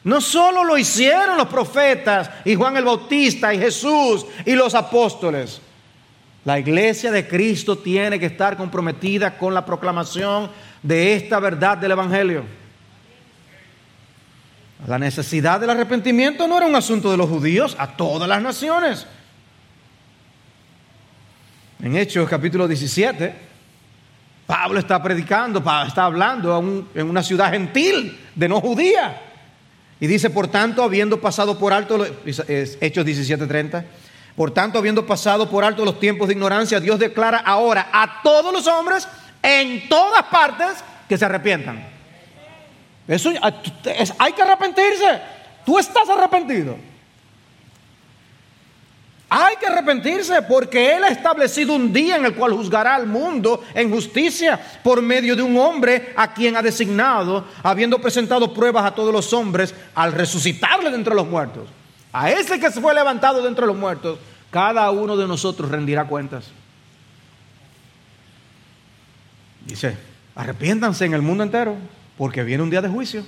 [0.04, 5.60] No solo lo hicieron los profetas y Juan el Bautista y Jesús y los apóstoles.
[6.44, 10.50] La iglesia de Cristo tiene que estar comprometida con la proclamación
[10.82, 12.44] de esta verdad del Evangelio.
[14.88, 19.06] La necesidad del arrepentimiento no era un asunto de los judíos, a todas las naciones.
[21.80, 23.34] En Hechos capítulo 17,
[24.44, 29.20] Pablo está predicando, está hablando en una ciudad gentil, de no judía.
[30.00, 33.84] Y dice, por tanto, habiendo pasado por alto, Hechos 17:30,
[34.36, 38.52] por tanto, habiendo pasado por alto los tiempos de ignorancia, Dios declara ahora a todos
[38.52, 39.06] los hombres
[39.42, 41.86] en todas partes que se arrepientan.
[43.06, 43.30] Eso
[44.18, 45.20] hay que arrepentirse.
[45.66, 46.76] Tú estás arrepentido.
[49.34, 53.64] Hay que arrepentirse porque Él ha establecido un día en el cual juzgará al mundo
[53.74, 58.94] en justicia por medio de un hombre a quien ha designado, habiendo presentado pruebas a
[58.94, 61.68] todos los hombres al resucitarle de entre los muertos.
[62.12, 64.18] A ese que se fue levantado de entre los muertos,
[64.50, 66.50] cada uno de nosotros rendirá cuentas.
[69.64, 69.96] Dice,
[70.34, 71.76] arrepiéntanse en el mundo entero,
[72.18, 73.24] porque viene un día de juicio.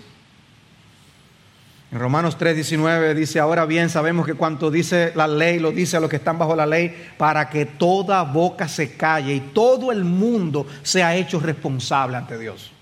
[1.90, 6.00] En Romanos 3:19 dice, ahora bien sabemos que cuanto dice la ley, lo dice a
[6.00, 10.04] los que están bajo la ley, para que toda boca se calle y todo el
[10.04, 12.72] mundo sea hecho responsable ante Dios.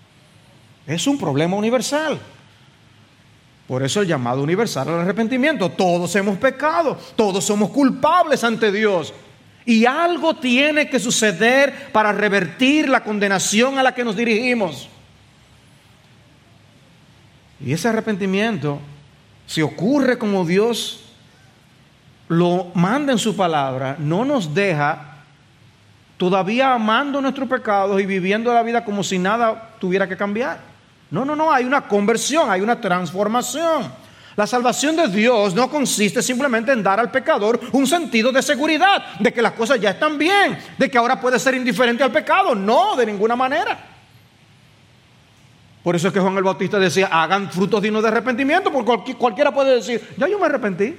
[0.87, 2.19] Es un problema universal.
[3.73, 5.71] Por eso el llamado universal al arrepentimiento.
[5.71, 9.15] Todos hemos pecado, todos somos culpables ante Dios.
[9.65, 14.91] Y algo tiene que suceder para revertir la condenación a la que nos dirigimos.
[17.65, 18.79] Y ese arrepentimiento,
[19.47, 21.05] si ocurre como Dios
[22.29, 25.25] lo manda en su palabra, no nos deja
[26.19, 30.72] todavía amando nuestros pecados y viviendo la vida como si nada tuviera que cambiar.
[31.13, 33.93] No, no, no, hay una conversión, hay una transformación.
[34.35, 39.19] La salvación de Dios no consiste simplemente en dar al pecador un sentido de seguridad,
[39.21, 42.55] de que las cosas ya están bien, de que ahora puede ser indiferente al pecado.
[42.55, 43.79] No, de ninguna manera.
[45.85, 49.53] Por eso es que Juan el Bautista decía, hagan frutos dignos de arrepentimiento, porque cualquiera
[49.53, 50.97] puede decir, ya yo me arrepentí.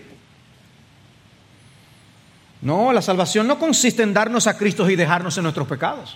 [2.62, 6.16] No, la salvación no consiste en darnos a Cristo y dejarnos en nuestros pecados.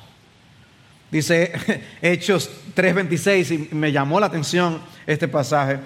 [1.11, 1.53] Dice
[2.01, 5.79] Hechos 3:26 y me llamó la atención este pasaje.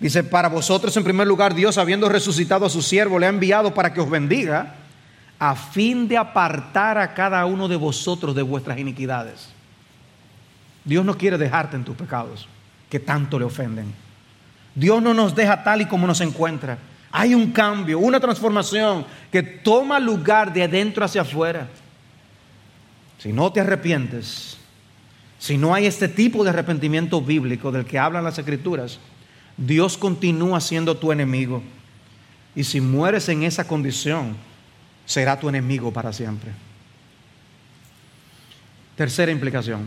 [0.00, 3.74] Dice, para vosotros en primer lugar Dios habiendo resucitado a su siervo le ha enviado
[3.74, 4.74] para que os bendiga,
[5.38, 9.48] a fin de apartar a cada uno de vosotros de vuestras iniquidades.
[10.84, 12.48] Dios no quiere dejarte en tus pecados,
[12.88, 13.92] que tanto le ofenden.
[14.74, 16.78] Dios no nos deja tal y como nos encuentra.
[17.10, 21.68] Hay un cambio, una transformación que toma lugar de adentro hacia afuera.
[23.18, 24.56] Si no te arrepientes,
[25.38, 28.98] si no hay este tipo de arrepentimiento bíblico del que hablan las escrituras,
[29.56, 31.62] Dios continúa siendo tu enemigo.
[32.54, 34.36] Y si mueres en esa condición,
[35.04, 36.52] será tu enemigo para siempre.
[38.96, 39.86] Tercera implicación.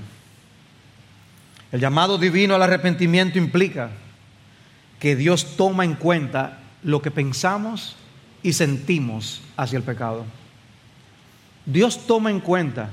[1.71, 3.91] El llamado divino al arrepentimiento implica
[4.99, 7.95] que Dios toma en cuenta lo que pensamos
[8.43, 10.25] y sentimos hacia el pecado.
[11.65, 12.89] Dios toma en cuenta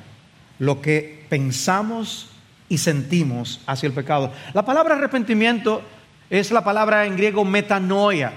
[0.59, 2.28] lo que pensamos
[2.68, 4.32] y sentimos hacia el pecado.
[4.52, 5.82] La palabra arrepentimiento
[6.28, 8.32] es la palabra en griego metanoia.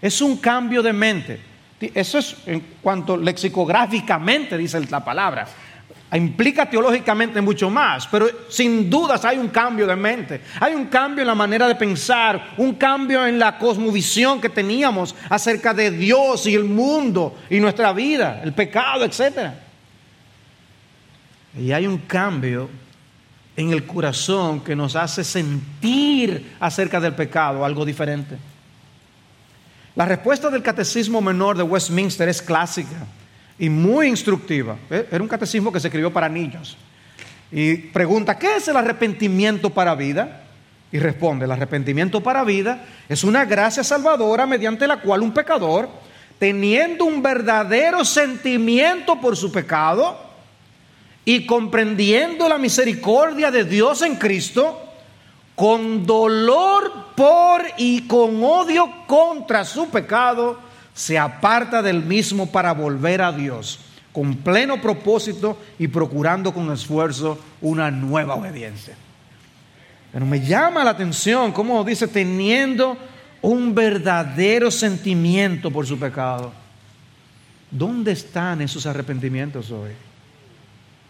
[0.00, 1.40] Es un cambio de mente.
[1.80, 5.46] Eso es en cuanto lexicográficamente dice la palabra.
[6.12, 11.22] Implica teológicamente mucho más, pero sin dudas hay un cambio de mente, hay un cambio
[11.22, 16.46] en la manera de pensar, un cambio en la cosmovisión que teníamos acerca de Dios
[16.46, 19.52] y el mundo y nuestra vida, el pecado, etc.
[21.58, 22.70] Y hay un cambio
[23.56, 28.36] en el corazón que nos hace sentir acerca del pecado algo diferente.
[29.94, 33.06] La respuesta del Catecismo Menor de Westminster es clásica
[33.58, 34.76] y muy instructiva.
[34.90, 35.06] ¿eh?
[35.10, 36.78] Era un catecismo que se escribió para niños.
[37.50, 40.44] Y pregunta, ¿qué es el arrepentimiento para vida?
[40.90, 45.90] Y responde, el arrepentimiento para vida es una gracia salvadora mediante la cual un pecador,
[46.38, 50.31] teniendo un verdadero sentimiento por su pecado
[51.24, 54.80] y comprendiendo la misericordia de Dios en Cristo,
[55.54, 60.58] con dolor por y con odio contra su pecado,
[60.94, 63.78] se aparta del mismo para volver a Dios,
[64.12, 68.96] con pleno propósito y procurando con esfuerzo una nueva obediencia.
[70.12, 72.98] Pero me llama la atención, como dice, teniendo
[73.40, 76.52] un verdadero sentimiento por su pecado.
[77.70, 79.92] ¿Dónde están esos arrepentimientos hoy?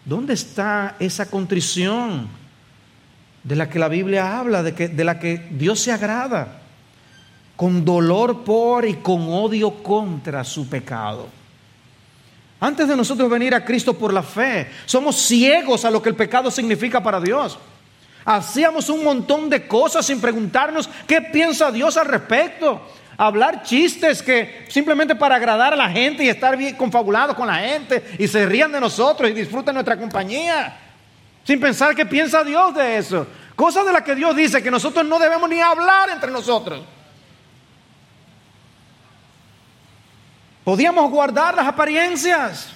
[0.05, 2.43] ¿Dónde está esa contrición?
[3.43, 6.61] de la que la Biblia habla, de, la que Dios se agrada,
[7.55, 11.27] con dolor por y con odio contra su pecado.
[12.59, 16.15] Antes de nosotros venir a Cristo por la fe, somos ciegos a lo que el
[16.15, 17.59] pecado significa para Dios.
[18.23, 22.81] Hacíamos un montón de cosas sin preguntarnos qué piensa Dios al respecto.
[23.17, 27.55] Hablar chistes que simplemente para agradar a la gente y estar bien confabulados con la
[27.55, 30.77] gente y se rían de nosotros y disfruten nuestra compañía
[31.43, 33.27] sin pensar qué piensa Dios de eso.
[33.55, 36.81] Cosa de la que Dios dice que nosotros no debemos ni hablar entre nosotros.
[40.63, 42.69] Podíamos guardar las apariencias.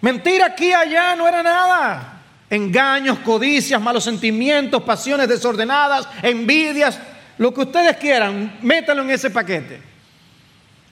[0.00, 2.12] Mentir aquí y allá no era nada.
[2.48, 6.98] Engaños, codicias, malos sentimientos, pasiones desordenadas, envidias,
[7.38, 9.80] lo que ustedes quieran, métalo en ese paquete.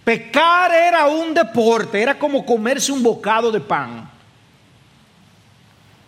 [0.04, 4.10] Pecar era un deporte, era como comerse un bocado de pan.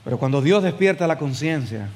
[0.05, 1.89] Pero cuando Dios despierta la conciencia,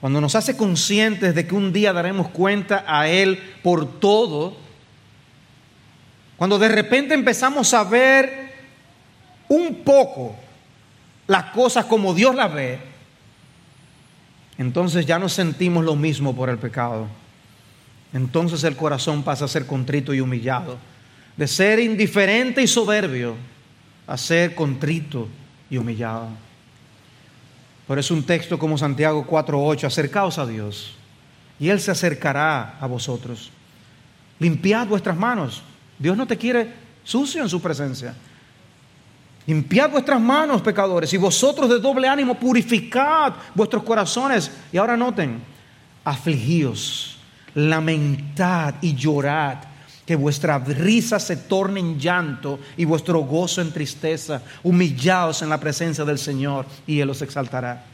[0.00, 4.56] cuando nos hace conscientes de que un día daremos cuenta a Él por todo,
[6.36, 8.52] cuando de repente empezamos a ver
[9.48, 10.34] un poco
[11.26, 12.89] las cosas como Dios las ve,
[14.60, 17.06] entonces ya no sentimos lo mismo por el pecado.
[18.12, 20.76] Entonces el corazón pasa a ser contrito y humillado,
[21.34, 23.36] de ser indiferente y soberbio
[24.06, 25.28] a ser contrito
[25.70, 26.28] y humillado.
[27.88, 30.94] Pero es un texto como Santiago 4:8, acercaos a Dios
[31.58, 33.50] y Él se acercará a vosotros.
[34.40, 35.62] Limpiad vuestras manos.
[35.98, 36.68] Dios no te quiere
[37.02, 38.14] sucio en su presencia.
[39.46, 44.50] Limpiad vuestras manos, pecadores, y vosotros de doble ánimo purificad vuestros corazones.
[44.72, 45.40] Y ahora noten,
[46.04, 47.16] afligíos,
[47.54, 49.58] lamentad y llorad
[50.06, 54.42] que vuestra risa se torne en llanto y vuestro gozo en tristeza.
[54.62, 57.84] Humillaos en la presencia del Señor y Él os exaltará.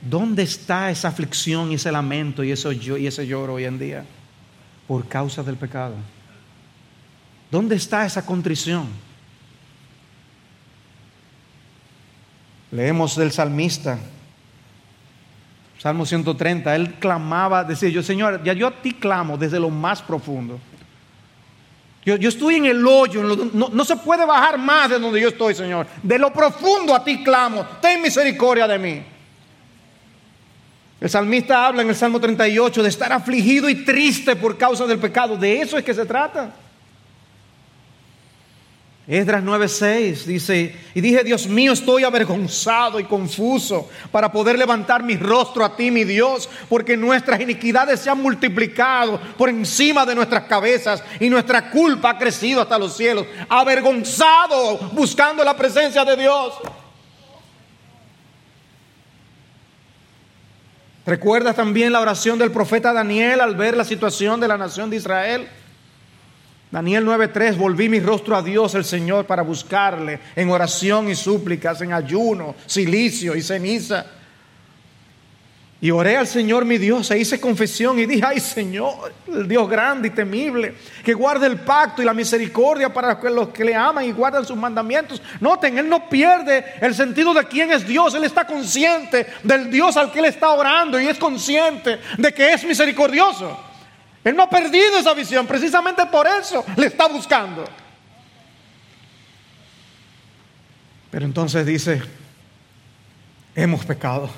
[0.00, 4.04] ¿Dónde está esa aflicción y ese lamento y, y ese lloro hoy en día?
[4.86, 5.94] Por causa del pecado.
[7.50, 8.86] ¿Dónde está esa contrición?
[12.70, 13.98] Leemos del salmista,
[15.78, 20.02] Salmo 130, él clamaba, decía yo, Señor, ya yo a ti clamo desde lo más
[20.02, 20.58] profundo.
[22.04, 25.54] Yo, estoy en el hoyo, no, no, se puede bajar más de donde yo estoy,
[25.54, 25.86] Señor.
[26.02, 29.02] De lo profundo a ti clamo, ten misericordia de mí.
[31.00, 34.98] El salmista habla en el Salmo 38 de estar afligido y triste por causa del
[34.98, 35.36] pecado.
[35.36, 36.54] De eso es que se trata.
[39.08, 45.16] Esdras 9:6 dice, y dije, Dios mío, estoy avergonzado y confuso para poder levantar mi
[45.16, 50.44] rostro a ti, mi Dios, porque nuestras iniquidades se han multiplicado por encima de nuestras
[50.44, 53.24] cabezas y nuestra culpa ha crecido hasta los cielos.
[53.48, 56.52] Avergonzado buscando la presencia de Dios.
[61.06, 64.96] ¿Recuerdas también la oración del profeta Daniel al ver la situación de la nación de
[64.96, 65.48] Israel?
[66.70, 71.80] Daniel 9:3, volví mi rostro a Dios el Señor para buscarle en oración y súplicas,
[71.80, 74.04] en ayuno, silicio y ceniza.
[75.80, 79.70] Y oré al Señor mi Dios e hice confesión y dije, ay Señor, el Dios
[79.70, 84.04] grande y temible, que guarde el pacto y la misericordia para los que le aman
[84.04, 85.22] y guardan sus mandamientos.
[85.40, 89.96] Noten, Él no pierde el sentido de quién es Dios, Él está consciente del Dios
[89.96, 93.67] al que Él está orando y es consciente de que es misericordioso.
[94.24, 97.64] Él no ha perdido esa visión, precisamente por eso le está buscando.
[101.10, 102.02] Pero entonces dice,
[103.54, 104.28] hemos pecado,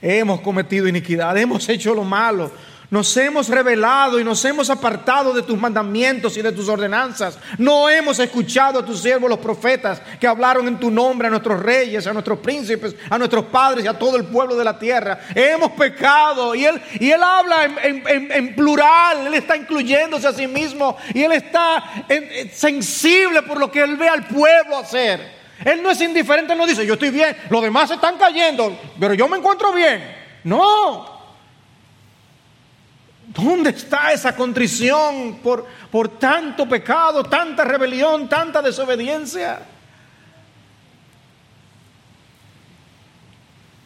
[0.00, 2.52] hemos cometido iniquidad, hemos hecho lo malo,
[2.90, 7.38] nos hemos revelado y nos hemos apartado de tus mandamientos y de tus ordenanzas.
[7.56, 11.60] No hemos escuchado a tus siervos los profetas que hablaron en tu nombre a nuestros
[11.60, 15.20] reyes, a nuestros príncipes, a nuestros padres y a todo el pueblo de la tierra.
[15.34, 20.96] Hemos pecado y él, y él habla en, plural, él está incluyéndose a sí mismo
[21.14, 22.04] y él está
[22.52, 25.38] sensible por lo que él ve al pueblo hacer.
[25.64, 29.14] Él no es indiferente, él no dice, yo estoy bien, los demás están cayendo, pero
[29.14, 30.18] yo me encuentro bien.
[30.42, 31.09] No,
[33.42, 39.60] ¿Dónde está esa contrición por, por tanto pecado, tanta rebelión, tanta desobediencia?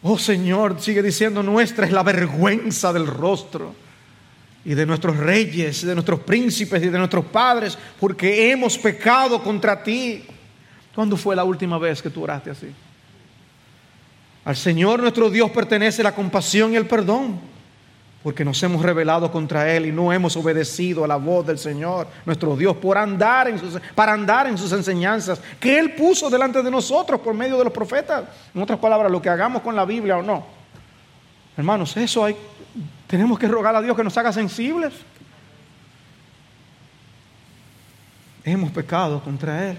[0.03, 3.73] Oh Señor, sigue diciendo, nuestra es la vergüenza del rostro
[4.63, 9.81] y de nuestros reyes, de nuestros príncipes y de nuestros padres, porque hemos pecado contra
[9.81, 10.23] ti.
[10.93, 12.67] ¿Cuándo fue la última vez que tú oraste así?
[14.43, 17.54] Al Señor nuestro Dios pertenece la compasión y el perdón
[18.25, 22.07] porque nos hemos rebelado contra Él y no hemos obedecido a la voz del Señor,
[22.25, 26.63] nuestro Dios, por andar en sus, para andar en sus enseñanzas que Él puso delante
[26.63, 28.23] de nosotros por medio de los profetas.
[28.55, 30.43] En otras palabras, lo que hagamos con la Biblia o no.
[31.55, 32.35] Hermanos, eso hay,
[33.05, 34.91] tenemos que rogar a Dios que nos haga sensibles.
[38.43, 39.77] Hemos pecado contra Él.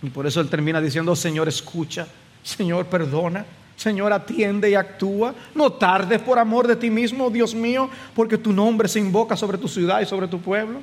[0.00, 2.06] Y por eso Él termina diciendo, Señor, escucha,
[2.42, 3.44] Señor, perdona.
[3.82, 5.34] Señor, atiende y actúa.
[5.56, 9.58] No tardes por amor de ti mismo, Dios mío, porque tu nombre se invoca sobre
[9.58, 10.80] tu ciudad y sobre tu pueblo.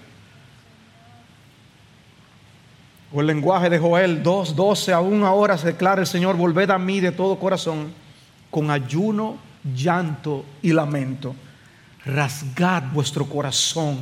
[3.13, 6.99] O el lenguaje de Joel 2:12, aún ahora se declara el Señor, volved a mí
[6.99, 7.93] de todo corazón,
[8.51, 9.37] con ayuno,
[9.73, 11.33] llanto y lamento.
[12.05, 13.99] Rasgad vuestro corazón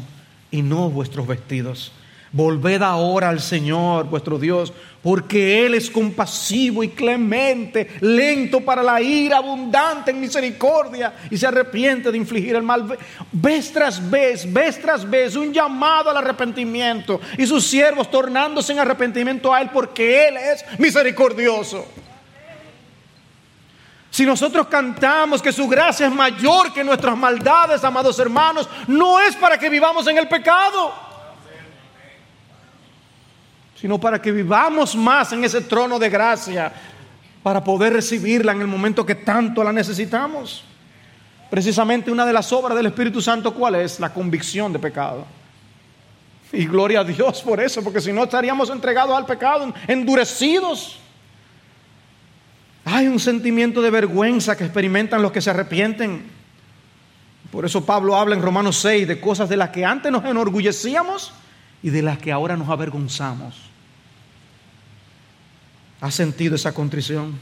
[0.49, 1.91] y no vuestros vestidos
[2.37, 4.71] Volved ahora al Señor vuestro Dios,
[5.01, 11.47] porque Él es compasivo y clemente, lento para la ira, abundante en misericordia y se
[11.47, 12.95] arrepiente de infligir el mal.
[13.31, 18.79] Vez tras vez, vez tras vez, un llamado al arrepentimiento y sus siervos tornándose en
[18.79, 21.87] arrepentimiento a Él, porque Él es misericordioso.
[24.11, 29.35] Si nosotros cantamos que su gracia es mayor que nuestras maldades, amados hermanos, no es
[29.35, 31.06] para que vivamos en el pecado
[33.79, 36.73] sino para que vivamos más en ese trono de gracia,
[37.43, 40.63] para poder recibirla en el momento que tanto la necesitamos.
[41.49, 43.99] Precisamente una de las obras del Espíritu Santo, ¿cuál es?
[43.99, 45.25] La convicción de pecado.
[46.51, 50.99] Y gloria a Dios por eso, porque si no estaríamos entregados al pecado, endurecidos.
[52.85, 56.25] Hay un sentimiento de vergüenza que experimentan los que se arrepienten.
[57.51, 61.33] Por eso Pablo habla en Romanos 6 de cosas de las que antes nos enorgullecíamos
[61.83, 63.66] y de las que ahora nos avergonzamos.
[65.99, 67.35] ¿Has sentido esa contrición?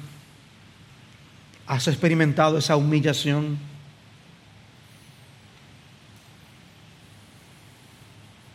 [1.68, 3.58] ¿Has experimentado esa humillación?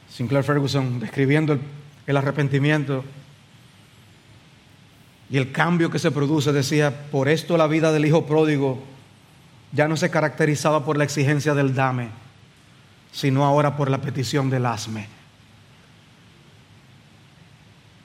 [0.09, 1.59] Sinclair Ferguson describiendo
[2.07, 3.05] el, arrepentimiento
[5.31, 8.83] y el cambio que se produce decía, por esto la vida del hijo pródigo
[9.73, 12.09] ya no se caracterizaba por la exigencia del dame,
[13.13, 15.07] sino ahora por la petición del asme.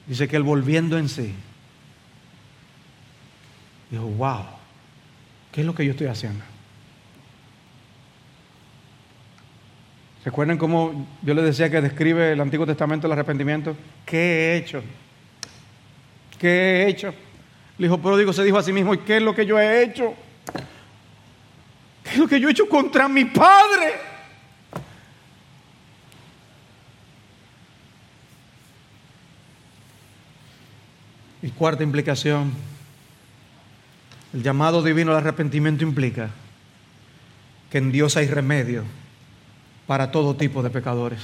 [0.06, 1.34] Dice que él volviendo en sí,
[3.90, 4.44] Dijo, wow,
[5.52, 6.44] ¿qué es lo que yo estoy haciendo?
[10.24, 13.76] ¿Recuerdan cómo yo les decía que describe el Antiguo Testamento el arrepentimiento?
[14.04, 14.82] ¿Qué he hecho?
[16.36, 17.14] ¿Qué he hecho?
[17.78, 19.84] El hijo pródigo se dijo a sí mismo, ¿y qué es lo que yo he
[19.84, 20.14] hecho?
[22.02, 23.94] ¿Qué es lo que yo he hecho contra mi padre?
[31.40, 32.52] Y cuarta implicación,
[34.36, 36.28] el llamado divino al arrepentimiento implica
[37.70, 38.84] que en Dios hay remedio
[39.86, 41.20] para todo tipo de pecadores.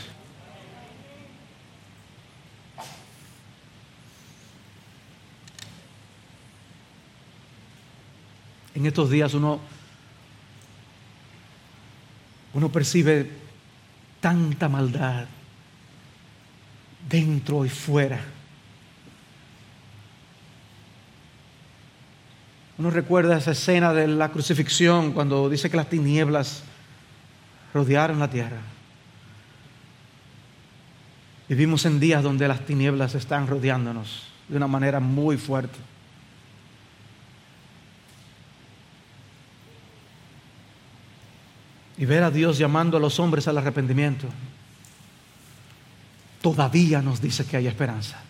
[8.75, 9.61] En estos días uno,
[12.55, 13.31] uno percibe
[14.23, 15.27] tanta maldad
[17.11, 18.25] dentro y fuera.
[22.83, 26.64] Uno recuerda esa escena de la crucifixión cuando dice que las tinieblas
[27.72, 28.59] rodearon la tierra.
[31.49, 35.78] Vivimos en días donde las tinieblas están rodeándonos de una manera muy fuerte.
[41.99, 44.26] Y ver a Dios llamando a los hombres al arrepentimiento,
[46.41, 48.20] todavía nos dice que hay esperanza.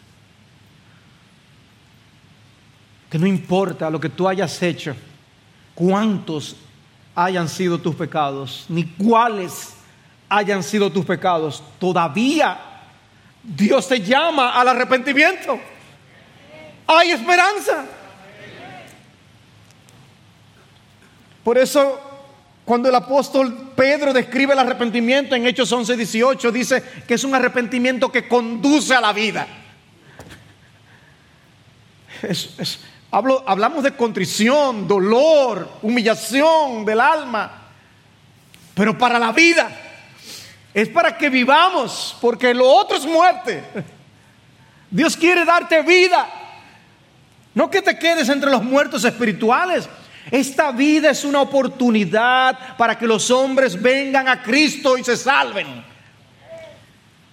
[3.13, 4.97] Que no importa lo que tú hayas hecho,
[5.75, 6.57] cuántos
[7.15, 9.75] hayan sido tus pecados, ni cuáles
[10.31, 12.59] hayan sido tus pecados, todavía
[13.43, 15.61] Dios te llama al arrepentimiento.
[16.87, 17.85] Hay esperanza.
[21.45, 22.01] Por eso,
[22.65, 27.35] cuando el apóstol Pedro describe el arrepentimiento en Hechos 11, 18, dice que es un
[27.35, 29.47] arrepentimiento que conduce a la vida.
[32.23, 32.79] Es,
[33.13, 37.69] hablamos de contrición, dolor, humillación del alma,
[38.75, 39.71] pero para la vida.
[40.73, 43.63] Es para que vivamos, porque lo otro es muerte.
[44.91, 46.27] Dios quiere darte vida.
[47.55, 49.87] No que te quedes entre los muertos espirituales.
[50.31, 55.92] Esta vida es una oportunidad para que los hombres vengan a Cristo y se salven.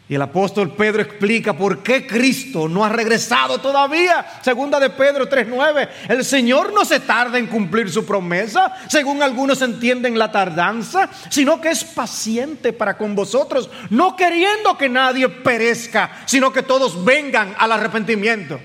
[0.10, 4.26] Y el apóstol Pedro explica por qué Cristo no ha regresado todavía.
[4.42, 5.88] Segunda de Pedro 3:9.
[6.08, 11.62] El Señor no se tarda en cumplir su promesa, según algunos entienden la tardanza, sino
[11.62, 17.54] que es paciente para con vosotros, no queriendo que nadie perezca, sino que todos vengan
[17.60, 18.60] al arrepentimiento.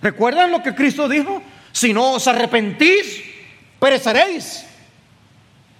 [0.00, 1.42] ¿Recuerdan lo que Cristo dijo?
[1.72, 3.24] Si no os arrepentís,
[3.80, 4.64] pereceréis.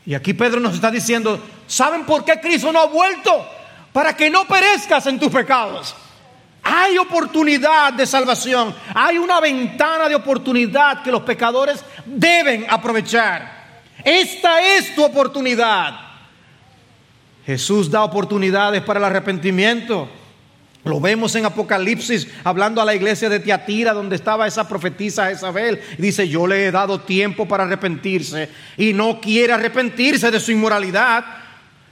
[0.05, 3.51] Y aquí Pedro nos está diciendo, ¿saben por qué Cristo no ha vuelto?
[3.97, 5.97] Para que no perezcas en tus pecados.
[6.63, 13.81] Hay oportunidad de salvación, hay una ventana de oportunidad que los pecadores deben aprovechar.
[14.05, 15.99] Esta es tu oportunidad.
[17.47, 20.11] Jesús da oportunidades para el arrepentimiento.
[20.85, 25.81] Lo vemos en Apocalipsis hablando a la iglesia de Tiatira donde estaba esa profetisa Isabel.
[25.97, 31.46] Dice, yo le he dado tiempo para arrepentirse y no quiere arrepentirse de su inmoralidad.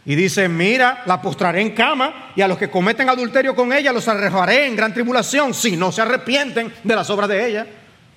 [0.07, 3.93] Y dice, mira, la postraré en cama y a los que cometen adulterio con ella
[3.93, 7.67] los arrojaré en gran tribulación si no se arrepienten de las obras de ella.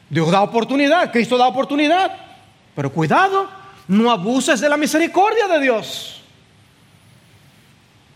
[0.09, 2.11] Dios da oportunidad, Cristo da oportunidad.
[2.75, 3.49] Pero cuidado,
[3.87, 6.21] no abuses de la misericordia de Dios.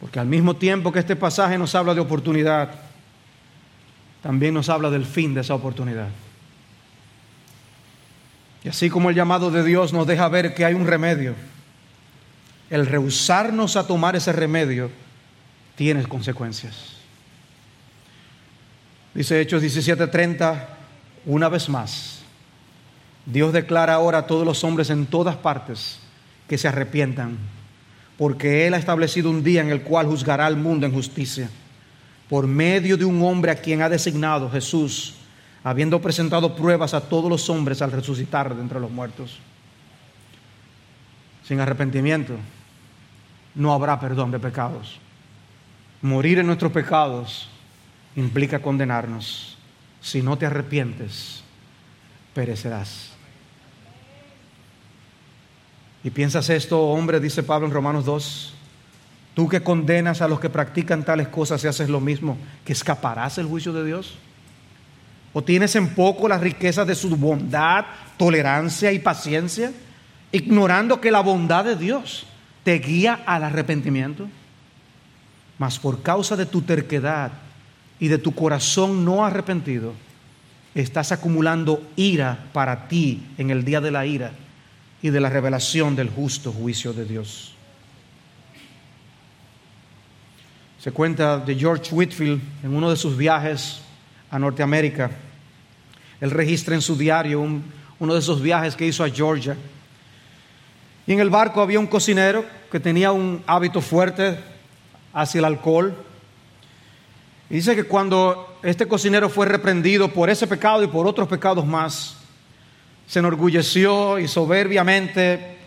[0.01, 2.71] Porque al mismo tiempo que este pasaje nos habla de oportunidad,
[4.21, 6.09] también nos habla del fin de esa oportunidad.
[8.63, 11.35] Y así como el llamado de Dios nos deja ver que hay un remedio,
[12.71, 14.89] el rehusarnos a tomar ese remedio
[15.75, 16.93] tiene consecuencias.
[19.13, 20.69] Dice Hechos 17:30,
[21.25, 22.21] una vez más,
[23.25, 25.99] Dios declara ahora a todos los hombres en todas partes
[26.47, 27.37] que se arrepientan,
[28.17, 31.49] porque Él ha establecido un día en el cual juzgará al mundo en justicia,
[32.29, 35.15] por medio de un hombre a quien ha designado Jesús,
[35.61, 39.39] habiendo presentado pruebas a todos los hombres al resucitar de entre los muertos.
[41.45, 42.37] Sin arrepentimiento
[43.55, 44.99] no habrá perdón de pecados.
[46.01, 47.49] Morir en nuestros pecados
[48.15, 49.57] implica condenarnos.
[50.01, 51.43] Si no te arrepientes,
[52.33, 53.11] perecerás.
[56.03, 58.53] Y piensas esto, hombre, dice Pablo en Romanos 2,
[59.35, 63.37] tú que condenas a los que practican tales cosas y haces lo mismo, que escaparás
[63.37, 64.15] el juicio de Dios.
[65.33, 67.85] ¿O tienes en poco las riquezas de su bondad,
[68.17, 69.71] tolerancia y paciencia,
[70.31, 72.25] ignorando que la bondad de Dios
[72.63, 74.27] te guía al arrepentimiento,
[75.57, 77.31] mas por causa de tu terquedad
[77.99, 79.93] y de tu corazón no arrepentido,
[80.73, 84.31] estás acumulando ira para ti en el día de la ira
[85.01, 87.53] y de la revelación del justo juicio de Dios.
[90.79, 93.81] Se cuenta de George Whitfield en uno de sus viajes
[94.31, 95.11] a Norteamérica.
[96.19, 97.39] Él registra en su diario
[97.99, 99.55] uno de esos viajes que hizo a Georgia
[101.07, 104.37] y en el barco había un cocinero que tenía un hábito fuerte
[105.13, 105.95] hacia el alcohol.
[107.49, 111.65] Y dice que cuando este cocinero fue reprendido por ese pecado y por otros pecados
[111.65, 112.17] más,
[113.07, 115.57] se enorgulleció y soberbiamente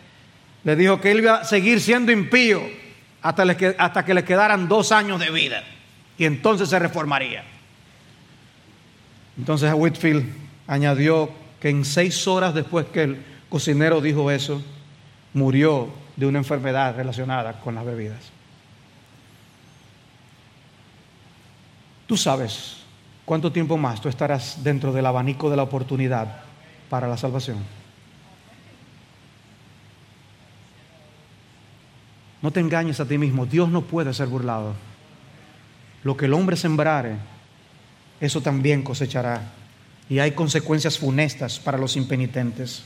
[0.62, 2.62] le dijo que él iba a seguir siendo impío
[3.20, 3.44] hasta,
[3.78, 5.62] hasta que le quedaran dos años de vida.
[6.16, 7.44] Y entonces se reformaría.
[9.36, 10.24] Entonces Whitfield
[10.66, 11.30] añadió
[11.60, 13.18] que en seis horas después que el
[13.48, 14.62] cocinero dijo eso,
[15.34, 18.20] murió de una enfermedad relacionada con las bebidas.
[22.06, 22.76] Tú sabes
[23.24, 26.42] cuánto tiempo más tú estarás dentro del abanico de la oportunidad
[26.88, 27.58] para la salvación.
[32.42, 34.74] No te engañes a ti mismo, Dios no puede ser burlado.
[36.02, 37.16] Lo que el hombre sembrare,
[38.20, 39.40] eso también cosechará.
[40.10, 42.84] Y hay consecuencias funestas para los impenitentes.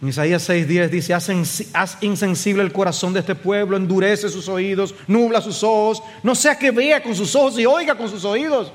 [0.00, 5.40] En Isaías 6:10 dice, haz, insensible el corazón de este pueblo, endurece sus oídos, nubla
[5.40, 8.68] sus ojos, no sea que vea con sus ojos y oiga con sus oídos.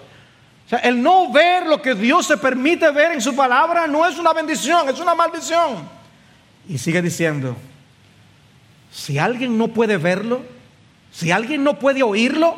[0.65, 4.05] O sea, el no ver lo que Dios se permite ver en su palabra no
[4.05, 5.87] es una bendición, es una maldición.
[6.67, 7.55] Y sigue diciendo,
[8.91, 10.41] si alguien no puede verlo,
[11.11, 12.57] si alguien no puede oírlo,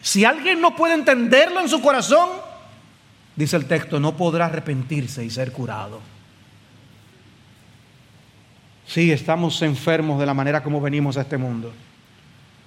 [0.00, 2.30] si alguien no puede entenderlo en su corazón,
[3.36, 6.13] dice el texto, no podrá arrepentirse y ser curado.
[8.94, 11.72] Sí, estamos enfermos de la manera como venimos a este mundo,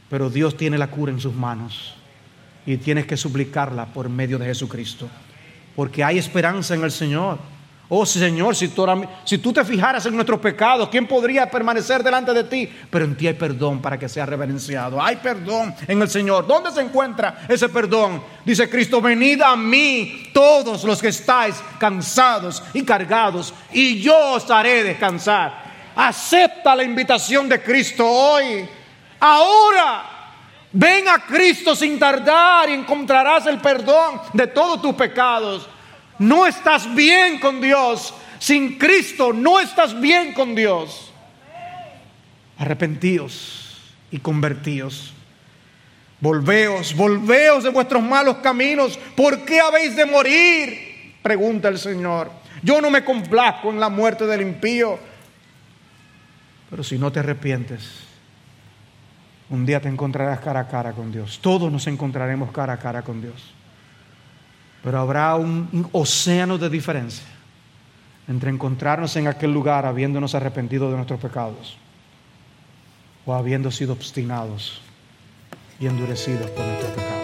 [0.09, 1.95] pero Dios tiene la cura en sus manos
[2.65, 5.07] y tienes que suplicarla por medio de Jesucristo,
[5.73, 7.39] porque hay esperanza en el Señor.
[7.87, 12.69] Oh Señor, si tú, te fijaras en nuestros pecados, ¿quién podría permanecer delante de ti?
[12.89, 15.01] Pero en ti hay perdón para que sea reverenciado.
[15.01, 16.45] Hay perdón en el Señor.
[16.45, 18.21] ¿Dónde se encuentra ese perdón?
[18.43, 24.51] Dice Cristo, venid a mí todos los que estáis cansados y cargados, y yo os
[24.51, 25.66] haré descansar.
[25.97, 28.69] Acepta la invitación de Cristo hoy.
[29.19, 30.03] Ahora,
[30.71, 35.67] ven a Cristo sin tardar y encontrarás el perdón de todos tus pecados.
[36.19, 38.13] No estás bien con Dios.
[38.37, 41.11] Sin Cristo no estás bien con Dios.
[42.59, 43.81] Arrepentíos
[44.11, 45.13] y convertíos.
[46.19, 48.99] Volveos, volveos de vuestros malos caminos.
[49.15, 51.15] ¿Por qué habéis de morir?
[51.23, 52.29] Pregunta el Señor.
[52.61, 55.16] Yo no me complazco en la muerte del impío
[56.69, 58.07] pero si no te arrepientes,
[59.49, 61.39] un día te encontrarás cara a cara con Dios.
[61.41, 63.53] Todos nos encontraremos cara a cara con Dios.
[64.83, 67.25] Pero habrá un, océano de diferencia
[68.27, 71.77] entre encontrarnos en aquel lugar habiéndonos arrepentido de nuestros pecados
[73.25, 74.81] o habiendo sido obstinados
[75.79, 77.16] y endurecidos por nuestros pecados.